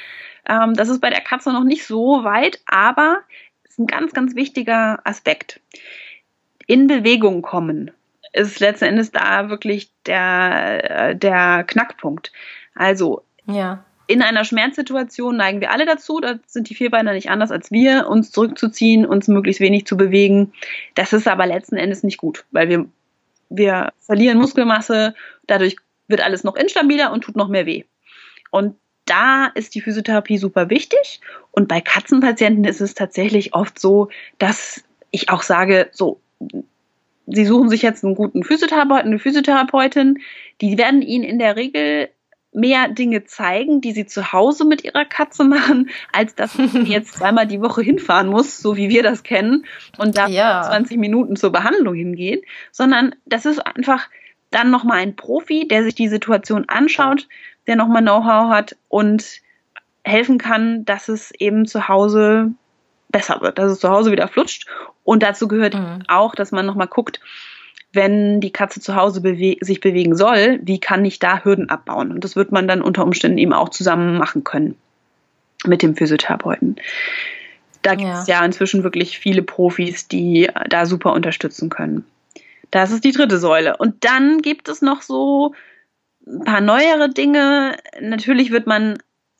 Ähm, 0.48 0.74
das 0.74 0.88
ist 0.88 1.00
bei 1.00 1.10
der 1.10 1.20
Katze 1.20 1.52
noch 1.52 1.64
nicht 1.64 1.86
so 1.86 2.24
weit, 2.24 2.60
aber 2.66 3.20
ist 3.68 3.78
ein 3.78 3.86
ganz, 3.86 4.12
ganz 4.12 4.34
wichtiger 4.34 5.00
Aspekt. 5.04 5.60
In 6.66 6.86
Bewegung 6.86 7.42
kommen 7.42 7.90
ist 8.32 8.60
letzten 8.60 8.86
Endes 8.86 9.12
da 9.12 9.48
wirklich 9.48 9.90
der, 10.06 11.10
äh, 11.10 11.16
der 11.16 11.64
Knackpunkt. 11.64 12.32
Also, 12.74 13.22
ja. 13.46 13.84
in 14.06 14.22
einer 14.22 14.44
Schmerzsituation 14.44 15.36
neigen 15.36 15.60
wir 15.60 15.70
alle 15.70 15.86
dazu, 15.86 16.20
da 16.20 16.34
sind 16.46 16.68
die 16.68 16.74
Vierbeiner 16.74 17.12
nicht 17.12 17.30
anders 17.30 17.50
als 17.52 17.70
wir, 17.70 18.08
uns 18.08 18.32
zurückzuziehen, 18.32 19.06
uns 19.06 19.28
möglichst 19.28 19.60
wenig 19.60 19.86
zu 19.86 19.96
bewegen. 19.96 20.52
Das 20.94 21.12
ist 21.12 21.28
aber 21.28 21.46
letzten 21.46 21.76
Endes 21.76 22.02
nicht 22.02 22.18
gut, 22.18 22.44
weil 22.50 22.68
wir, 22.68 22.86
wir 23.50 23.92
verlieren 24.00 24.38
Muskelmasse, 24.38 25.14
dadurch 25.46 25.76
wird 26.08 26.20
alles 26.20 26.44
noch 26.44 26.56
instabiler 26.56 27.12
und 27.12 27.22
tut 27.22 27.36
noch 27.36 27.48
mehr 27.48 27.66
weh. 27.66 27.84
Und 28.50 28.76
da 29.04 29.46
ist 29.54 29.74
die 29.74 29.80
Physiotherapie 29.80 30.38
super 30.38 30.70
wichtig. 30.70 31.20
Und 31.50 31.68
bei 31.68 31.80
Katzenpatienten 31.80 32.64
ist 32.64 32.80
es 32.80 32.94
tatsächlich 32.94 33.54
oft 33.54 33.78
so, 33.78 34.08
dass 34.38 34.82
ich 35.10 35.30
auch 35.30 35.42
sage, 35.42 35.88
so, 35.92 36.20
Sie 37.26 37.46
suchen 37.46 37.70
sich 37.70 37.80
jetzt 37.80 38.04
einen 38.04 38.14
guten 38.14 38.44
Physiotherapeuten, 38.44 39.10
eine 39.10 39.18
Physiotherapeutin. 39.18 40.18
Die 40.60 40.76
werden 40.76 41.00
Ihnen 41.00 41.24
in 41.24 41.38
der 41.38 41.56
Regel 41.56 42.10
mehr 42.54 42.88
Dinge 42.88 43.24
zeigen, 43.24 43.80
die 43.80 43.92
sie 43.92 44.06
zu 44.06 44.32
Hause 44.32 44.64
mit 44.64 44.84
ihrer 44.84 45.04
Katze 45.04 45.44
machen, 45.44 45.90
als 46.12 46.34
dass 46.36 46.52
sie 46.52 46.62
jetzt 46.84 47.14
zweimal 47.14 47.46
die 47.46 47.60
Woche 47.60 47.82
hinfahren 47.82 48.28
muss, 48.28 48.58
so 48.58 48.76
wie 48.76 48.88
wir 48.88 49.02
das 49.02 49.24
kennen, 49.24 49.66
und 49.98 50.16
da 50.16 50.28
ja. 50.28 50.62
20 50.62 50.98
Minuten 50.98 51.34
zur 51.34 51.50
Behandlung 51.50 51.94
hingehen, 51.94 52.42
sondern 52.70 53.16
das 53.26 53.44
ist 53.44 53.58
einfach 53.58 54.08
dann 54.54 54.70
nochmal 54.70 54.98
ein 54.98 55.16
Profi, 55.16 55.66
der 55.68 55.82
sich 55.82 55.94
die 55.94 56.08
Situation 56.08 56.64
anschaut, 56.68 57.28
der 57.66 57.76
nochmal 57.76 58.02
Know-how 58.02 58.50
hat 58.50 58.76
und 58.88 59.40
helfen 60.04 60.38
kann, 60.38 60.84
dass 60.84 61.08
es 61.08 61.32
eben 61.38 61.66
zu 61.66 61.88
Hause 61.88 62.52
besser 63.08 63.40
wird, 63.40 63.58
dass 63.58 63.72
es 63.72 63.80
zu 63.80 63.88
Hause 63.88 64.12
wieder 64.12 64.28
flutscht. 64.28 64.66
Und 65.02 65.22
dazu 65.22 65.48
gehört 65.48 65.74
mhm. 65.74 66.02
auch, 66.08 66.34
dass 66.34 66.52
man 66.52 66.66
nochmal 66.66 66.88
guckt, 66.88 67.20
wenn 67.92 68.40
die 68.40 68.50
Katze 68.50 68.80
zu 68.80 68.96
Hause 68.96 69.20
bewe 69.20 69.56
sich 69.60 69.80
bewegen 69.80 70.16
soll, 70.16 70.58
wie 70.62 70.80
kann 70.80 71.04
ich 71.04 71.20
da 71.20 71.44
Hürden 71.44 71.70
abbauen? 71.70 72.10
Und 72.10 72.24
das 72.24 72.34
wird 72.34 72.50
man 72.50 72.66
dann 72.66 72.82
unter 72.82 73.04
Umständen 73.04 73.38
eben 73.38 73.52
auch 73.52 73.68
zusammen 73.68 74.18
machen 74.18 74.44
können 74.44 74.76
mit 75.64 75.82
dem 75.82 75.96
Physiotherapeuten. 75.96 76.76
Da 77.82 77.94
gibt 77.94 78.10
es 78.10 78.26
ja. 78.26 78.40
ja 78.40 78.44
inzwischen 78.44 78.82
wirklich 78.82 79.18
viele 79.18 79.42
Profis, 79.42 80.08
die 80.08 80.48
da 80.68 80.86
super 80.86 81.12
unterstützen 81.12 81.70
können. 81.70 82.04
Das 82.70 82.90
ist 82.90 83.04
die 83.04 83.12
dritte 83.12 83.38
Säule. 83.38 83.76
Und 83.76 84.04
dann 84.04 84.42
gibt 84.42 84.68
es 84.68 84.82
noch 84.82 85.02
so 85.02 85.54
ein 86.26 86.44
paar 86.44 86.60
neuere 86.60 87.10
Dinge. 87.10 87.76
Natürlich 88.00 88.50
wird 88.50 88.66
man 88.66 88.98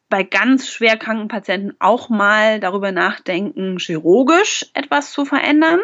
bei 0.09 0.23
ganz 0.23 0.69
schwer 0.69 0.97
kranken 0.97 1.29
Patienten 1.29 1.75
auch 1.81 2.09
mal 2.09 2.61
darüber 2.61 2.93
nachdenken, 2.93 3.79
chirurgisch 3.79 4.67
etwas 4.75 5.13
zu 5.13 5.25
verändern. 5.25 5.81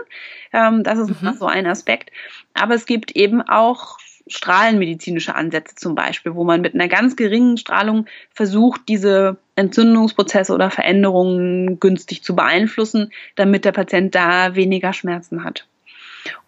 Ähm, 0.53 0.85
das 0.85 0.99
ist 0.99 1.23
mhm. 1.23 1.33
so 1.35 1.47
ein 1.47 1.67
Aspekt. 1.67 2.11
Aber 2.55 2.75
es 2.75 2.87
gibt 2.87 3.17
eben 3.17 3.43
auch 3.43 3.99
strahlenmedizinische 4.31 5.35
Ansätze 5.35 5.75
zum 5.75 5.95
Beispiel, 5.95 6.35
wo 6.35 6.45
man 6.45 6.61
mit 6.61 6.75
einer 6.75 6.89
ganz 6.89 7.17
geringen 7.17 7.57
Strahlung 7.57 8.07
versucht, 8.33 8.83
diese 8.89 9.39
Entzündungsprozesse 9.57 10.55
oder 10.55 10.71
Veränderungen 10.71 11.81
günstig 11.81 12.23
zu 12.23 12.37
beeinflussen, 12.37 13.11
damit 13.35 13.65
der 13.65 13.73
Patient 13.73 14.15
da 14.15 14.55
weniger 14.55 14.93
Schmerzen 14.93 15.43
hat. 15.43 15.67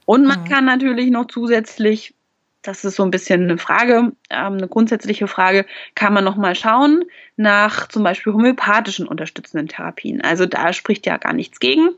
Und 0.05 0.27
man 0.27 0.41
mhm. 0.41 0.45
kann 0.49 0.65
natürlich 0.65 1.11
noch 1.11 1.27
zusätzlich 1.27 2.15
das 2.63 2.85
ist 2.85 2.97
so 2.97 3.03
ein 3.03 3.11
bisschen 3.11 3.43
eine 3.43 3.59
Frage, 3.59 4.13
ähm, 4.31 4.53
eine 4.55 4.69
grundsätzliche 4.69 5.27
Frage, 5.27 5.67
kann 5.95 6.15
man 6.15 6.25
nochmal 6.25 6.55
schauen 6.55 7.05
nach 7.37 7.89
zum 7.89 8.05
Beispiel 8.05 8.33
homöopathischen 8.33 9.07
unterstützenden 9.07 9.69
Therapien. 9.69 10.21
Also 10.21 10.47
da 10.47 10.73
spricht 10.73 11.05
ja 11.07 11.17
gar 11.17 11.33
nichts 11.33 11.61
gegen. 11.61 11.91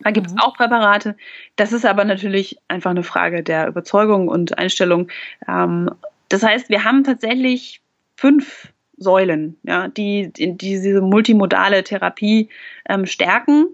Da 0.00 0.10
gibt 0.10 0.28
es 0.28 0.34
mhm. 0.34 0.40
auch 0.40 0.54
Präparate. 0.54 1.16
Das 1.56 1.72
ist 1.72 1.86
aber 1.86 2.04
natürlich 2.04 2.58
einfach 2.68 2.90
eine 2.90 3.02
Frage 3.02 3.42
der 3.42 3.66
Überzeugung 3.66 4.28
und 4.28 4.58
Einstellung. 4.58 5.08
Ähm, 5.48 5.90
das 6.28 6.42
heißt, 6.42 6.68
wir 6.68 6.84
haben 6.84 7.02
tatsächlich 7.02 7.80
fünf 8.16 8.68
Säulen, 8.98 9.56
ja, 9.62 9.88
die, 9.88 10.32
die 10.32 10.56
diese 10.56 11.00
multimodale 11.00 11.82
Therapie 11.84 12.50
ähm, 12.88 13.06
stärken 13.06 13.68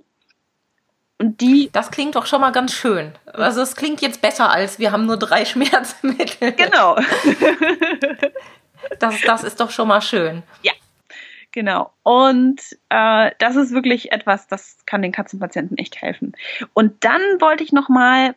und 1.19 1.41
die. 1.41 1.71
Das 1.73 1.91
klingt 1.91 2.17
doch 2.17 2.27
schon 2.27 2.41
mal 2.41 2.51
ganz 2.51 2.73
schön. 2.73 3.13
Also 3.27 3.63
es 3.63 3.77
klingt 3.77 4.01
jetzt 4.01 4.21
besser 4.21 4.51
als 4.51 4.79
wir 4.79 4.93
haben 4.93 5.07
nur 5.07 5.17
drei 5.17 5.45
Schmerzmittel. 5.45 6.53
Genau. 6.53 6.97
das, 8.99 9.21
das 9.23 9.45
ist 9.45 9.61
doch 9.61 9.71
schon 9.71 9.89
mal 9.89 10.01
schön. 10.01 10.43
Ja. 10.63 10.73
Genau. 11.53 11.93
Und 12.03 12.61
äh, 12.89 13.31
das 13.39 13.55
ist 13.55 13.71
wirklich 13.71 14.11
etwas, 14.11 14.49
das 14.49 14.79
kann 14.87 15.03
den 15.03 15.13
Katzenpatienten 15.13 15.79
echt 15.79 16.03
helfen. 16.03 16.33
Und 16.73 17.05
dann 17.05 17.21
wollte 17.39 17.63
ich 17.63 17.71
noch 17.71 17.89
mal 17.89 18.35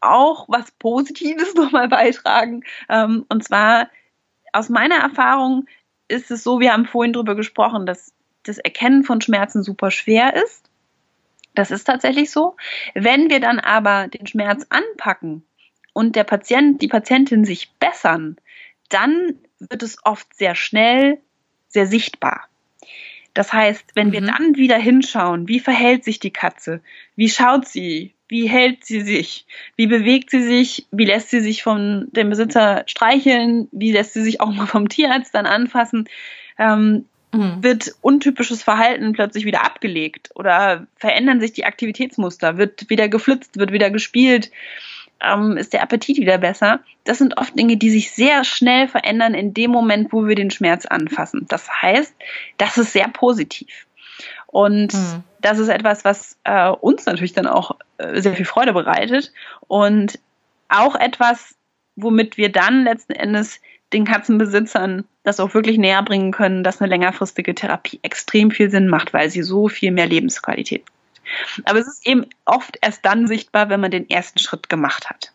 auch 0.00 0.46
was 0.48 0.72
Positives 0.72 1.54
noch 1.54 1.70
mal 1.70 1.88
beitragen. 1.88 2.64
Ähm, 2.88 3.26
und 3.28 3.44
zwar 3.44 3.88
aus 4.52 4.68
meiner 4.68 4.96
Erfahrung 4.96 5.66
ist 6.08 6.32
es 6.32 6.42
so, 6.42 6.58
wir 6.58 6.72
haben 6.72 6.86
vorhin 6.86 7.12
darüber 7.12 7.36
gesprochen, 7.36 7.86
dass 7.86 8.12
das 8.42 8.58
Erkennen 8.58 9.04
von 9.04 9.20
Schmerzen 9.20 9.62
super 9.62 9.90
schwer 9.90 10.34
ist. 10.34 10.67
Das 11.58 11.72
ist 11.72 11.82
tatsächlich 11.82 12.30
so. 12.30 12.54
Wenn 12.94 13.30
wir 13.30 13.40
dann 13.40 13.58
aber 13.58 14.06
den 14.06 14.28
Schmerz 14.28 14.64
anpacken 14.68 15.42
und 15.92 16.14
der 16.14 16.22
Patient, 16.22 16.80
die 16.80 16.86
Patientin 16.86 17.44
sich 17.44 17.72
bessern, 17.80 18.36
dann 18.90 19.34
wird 19.58 19.82
es 19.82 19.96
oft 20.04 20.32
sehr 20.36 20.54
schnell 20.54 21.18
sehr 21.66 21.86
sichtbar. 21.86 22.46
Das 23.34 23.52
heißt, 23.52 23.96
wenn 23.96 24.08
mhm. 24.08 24.12
wir 24.12 24.20
dann 24.20 24.54
wieder 24.54 24.78
hinschauen, 24.78 25.48
wie 25.48 25.58
verhält 25.58 26.04
sich 26.04 26.20
die 26.20 26.30
Katze? 26.30 26.80
Wie 27.16 27.28
schaut 27.28 27.66
sie? 27.66 28.14
Wie 28.28 28.48
hält 28.48 28.84
sie 28.84 29.00
sich? 29.00 29.44
Wie 29.74 29.88
bewegt 29.88 30.30
sie 30.30 30.44
sich? 30.44 30.86
Wie 30.92 31.06
lässt 31.06 31.30
sie 31.30 31.40
sich 31.40 31.64
von 31.64 32.06
dem 32.12 32.30
Besitzer 32.30 32.84
streicheln? 32.86 33.66
Wie 33.72 33.90
lässt 33.90 34.12
sie 34.12 34.22
sich 34.22 34.40
auch 34.40 34.52
mal 34.52 34.66
vom 34.68 34.88
Tierarzt 34.88 35.34
dann 35.34 35.46
anfassen? 35.46 36.08
Ähm, 36.56 37.06
mhm. 37.32 37.62
wird 37.62 37.94
untypisches 38.00 38.62
Verhalten 38.62 39.12
plötzlich 39.12 39.44
wieder 39.44 39.64
abgelegt 39.64 40.30
oder 40.34 40.86
verändern 40.96 41.40
sich 41.40 41.52
die 41.52 41.64
Aktivitätsmuster, 41.64 42.56
wird 42.58 42.88
wieder 42.90 43.08
geflitzt, 43.08 43.58
wird 43.58 43.72
wieder 43.72 43.90
gespielt, 43.90 44.50
ähm, 45.20 45.56
ist 45.56 45.72
der 45.72 45.82
Appetit 45.82 46.18
wieder 46.18 46.38
besser. 46.38 46.80
Das 47.04 47.18
sind 47.18 47.38
oft 47.38 47.58
Dinge, 47.58 47.76
die 47.76 47.90
sich 47.90 48.12
sehr 48.12 48.44
schnell 48.44 48.88
verändern 48.88 49.34
in 49.34 49.54
dem 49.54 49.70
Moment, 49.70 50.12
wo 50.12 50.26
wir 50.26 50.34
den 50.34 50.50
Schmerz 50.50 50.86
anfassen. 50.86 51.46
Das 51.48 51.68
heißt, 51.82 52.14
das 52.56 52.78
ist 52.78 52.92
sehr 52.92 53.08
positiv. 53.08 53.86
Und 54.46 54.94
mhm. 54.94 55.24
das 55.40 55.58
ist 55.58 55.68
etwas, 55.68 56.04
was 56.04 56.38
äh, 56.44 56.68
uns 56.70 57.04
natürlich 57.06 57.34
dann 57.34 57.46
auch 57.46 57.76
äh, 57.98 58.20
sehr 58.20 58.34
viel 58.34 58.46
Freude 58.46 58.72
bereitet 58.72 59.32
und 59.66 60.18
auch 60.68 60.94
etwas, 60.94 61.54
womit 61.96 62.36
wir 62.36 62.50
dann 62.50 62.84
letzten 62.84 63.12
Endes 63.12 63.60
den 63.92 64.04
Katzenbesitzern 64.04 65.04
das 65.22 65.40
auch 65.40 65.54
wirklich 65.54 65.78
näher 65.78 66.02
bringen 66.02 66.32
können, 66.32 66.64
dass 66.64 66.80
eine 66.80 66.90
längerfristige 66.90 67.54
Therapie 67.54 68.00
extrem 68.02 68.50
viel 68.50 68.70
Sinn 68.70 68.88
macht, 68.88 69.12
weil 69.12 69.30
sie 69.30 69.42
so 69.42 69.68
viel 69.68 69.90
mehr 69.90 70.06
Lebensqualität. 70.06 70.84
Aber 71.64 71.78
es 71.78 71.86
ist 71.86 72.06
eben 72.06 72.26
oft 72.44 72.78
erst 72.80 73.04
dann 73.04 73.26
sichtbar, 73.26 73.68
wenn 73.68 73.80
man 73.80 73.90
den 73.90 74.08
ersten 74.08 74.38
Schritt 74.38 74.68
gemacht 74.68 75.10
hat. 75.10 75.32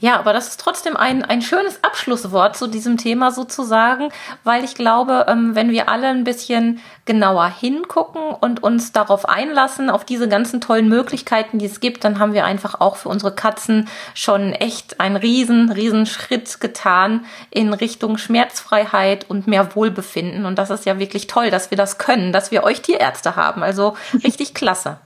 Ja, 0.00 0.18
aber 0.18 0.32
das 0.32 0.48
ist 0.48 0.60
trotzdem 0.60 0.96
ein, 0.96 1.22
ein 1.22 1.42
schönes 1.42 1.84
Abschlusswort 1.84 2.56
zu 2.56 2.66
diesem 2.66 2.96
Thema 2.96 3.32
sozusagen, 3.32 4.08
weil 4.44 4.64
ich 4.64 4.74
glaube, 4.74 5.26
ähm, 5.28 5.54
wenn 5.54 5.70
wir 5.70 5.90
alle 5.90 6.08
ein 6.08 6.24
bisschen 6.24 6.80
genauer 7.04 7.48
hingucken 7.48 8.22
und 8.22 8.62
uns 8.62 8.92
darauf 8.92 9.28
einlassen, 9.28 9.90
auf 9.90 10.06
diese 10.06 10.26
ganzen 10.26 10.62
tollen 10.62 10.88
Möglichkeiten, 10.88 11.58
die 11.58 11.66
es 11.66 11.80
gibt, 11.80 12.04
dann 12.04 12.18
haben 12.18 12.32
wir 12.32 12.46
einfach 12.46 12.80
auch 12.80 12.96
für 12.96 13.10
unsere 13.10 13.34
Katzen 13.34 13.88
schon 14.14 14.54
echt 14.54 15.00
einen 15.00 15.16
riesen, 15.16 15.70
riesen 15.70 16.06
Schritt 16.06 16.60
getan 16.60 17.26
in 17.50 17.74
Richtung 17.74 18.16
Schmerzfreiheit 18.16 19.28
und 19.28 19.46
mehr 19.46 19.76
Wohlbefinden. 19.76 20.46
Und 20.46 20.58
das 20.58 20.70
ist 20.70 20.86
ja 20.86 20.98
wirklich 20.98 21.26
toll, 21.26 21.50
dass 21.50 21.70
wir 21.70 21.76
das 21.76 21.98
können, 21.98 22.32
dass 22.32 22.50
wir 22.50 22.64
euch 22.64 22.80
Tierärzte 22.80 23.36
haben. 23.36 23.62
Also 23.62 23.98
richtig 24.24 24.54
klasse. 24.54 24.98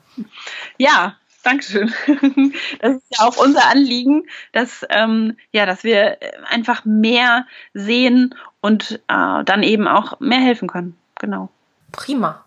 Ja, 0.79 1.17
Dankeschön. 1.45 1.93
Das 2.81 2.97
ist 2.97 3.05
ja 3.19 3.27
auch 3.27 3.37
unser 3.37 3.67
Anliegen, 3.67 4.25
dass, 4.53 4.85
ähm, 4.89 5.37
ja, 5.53 5.67
dass 5.67 5.85
wir 5.85 6.19
einfach 6.49 6.85
mehr 6.85 7.47
sehen 7.75 8.35
und 8.61 9.01
äh, 9.09 9.45
dann 9.45 9.63
eben 9.63 9.87
auch 9.87 10.19
mehr 10.21 10.41
helfen 10.41 10.69
können. 10.69 10.97
Genau. 11.17 11.51
Prima. 11.93 12.45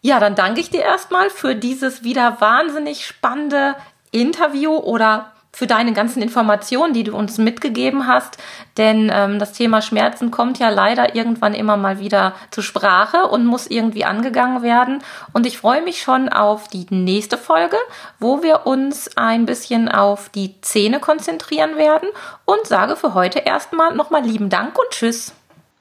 Ja, 0.00 0.18
dann 0.18 0.34
danke 0.34 0.60
ich 0.60 0.70
dir 0.70 0.82
erstmal 0.82 1.30
für 1.30 1.54
dieses 1.54 2.02
wieder 2.04 2.40
wahnsinnig 2.40 3.06
spannende 3.06 3.76
Interview 4.10 4.76
oder 4.76 5.31
für 5.54 5.66
deine 5.66 5.92
ganzen 5.92 6.22
Informationen, 6.22 6.94
die 6.94 7.04
du 7.04 7.14
uns 7.14 7.38
mitgegeben 7.38 8.06
hast. 8.06 8.38
Denn 8.78 9.10
ähm, 9.12 9.38
das 9.38 9.52
Thema 9.52 9.82
Schmerzen 9.82 10.30
kommt 10.30 10.58
ja 10.58 10.70
leider 10.70 11.14
irgendwann 11.14 11.54
immer 11.54 11.76
mal 11.76 11.98
wieder 11.98 12.34
zur 12.50 12.64
Sprache 12.64 13.28
und 13.28 13.44
muss 13.44 13.66
irgendwie 13.66 14.04
angegangen 14.04 14.62
werden. 14.62 15.02
Und 15.32 15.46
ich 15.46 15.58
freue 15.58 15.82
mich 15.82 16.00
schon 16.00 16.30
auf 16.30 16.68
die 16.68 16.86
nächste 16.88 17.36
Folge, 17.36 17.76
wo 18.18 18.42
wir 18.42 18.66
uns 18.66 19.16
ein 19.16 19.44
bisschen 19.44 19.88
auf 19.88 20.30
die 20.30 20.60
Zähne 20.62 21.00
konzentrieren 21.00 21.76
werden 21.76 22.08
und 22.46 22.66
sage 22.66 22.96
für 22.96 23.12
heute 23.12 23.40
erstmal 23.40 23.94
nochmal 23.94 24.24
lieben 24.24 24.48
Dank 24.48 24.78
und 24.78 24.88
Tschüss. 24.90 25.32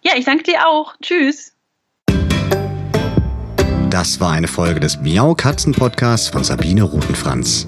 Ja, 0.02 0.14
ich 0.18 0.26
danke 0.26 0.44
dir 0.44 0.68
auch. 0.68 0.96
Tschüss. 1.02 1.54
Das 3.90 4.20
war 4.20 4.32
eine 4.32 4.48
Folge 4.48 4.80
des 4.80 5.00
Miau 5.02 5.36
Katzen 5.36 5.74
Podcasts 5.74 6.30
von 6.30 6.44
Sabine 6.44 6.84
Rutenfranz. 6.84 7.68